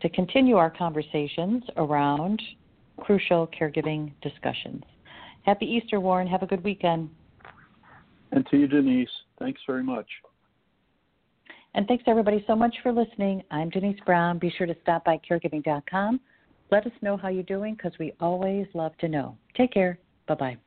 to 0.02 0.10
continue 0.10 0.58
our 0.58 0.70
conversations 0.70 1.64
around 1.78 2.42
crucial 2.98 3.48
caregiving 3.48 4.12
discussions. 4.22 4.84
Happy 5.44 5.66
Easter, 5.66 6.00
Warren. 6.00 6.28
Have 6.28 6.44
a 6.44 6.48
good 6.48 6.64
weekend. 6.64 7.10
And 8.32 8.46
to 8.50 8.58
you, 8.58 8.68
Denise, 8.68 9.10
thanks 9.40 9.62
very 9.68 9.84
much. 9.84 10.08
And 11.74 11.88
thanks 11.88 12.04
everybody 12.08 12.44
so 12.48 12.56
much 12.56 12.76
for 12.84 12.92
listening. 12.92 13.44
I'm 13.50 13.70
Denise 13.70 14.00
Brown. 14.06 14.38
Be 14.40 14.54
sure 14.58 14.68
to 14.68 14.76
stop 14.82 15.06
by 15.06 15.20
caregiving.com. 15.30 16.20
Let 16.70 16.86
us 16.86 16.94
know 17.02 17.18
how 17.18 17.30
you're 17.30 17.44
doing 17.44 17.76
because 17.76 17.94
we 18.00 18.14
always 18.20 18.68
love 18.74 18.98
to 19.00 19.08
know. 19.08 19.38
Take 19.56 19.74
care. 19.74 20.00
Bye 20.28 20.36
bye. 20.36 20.58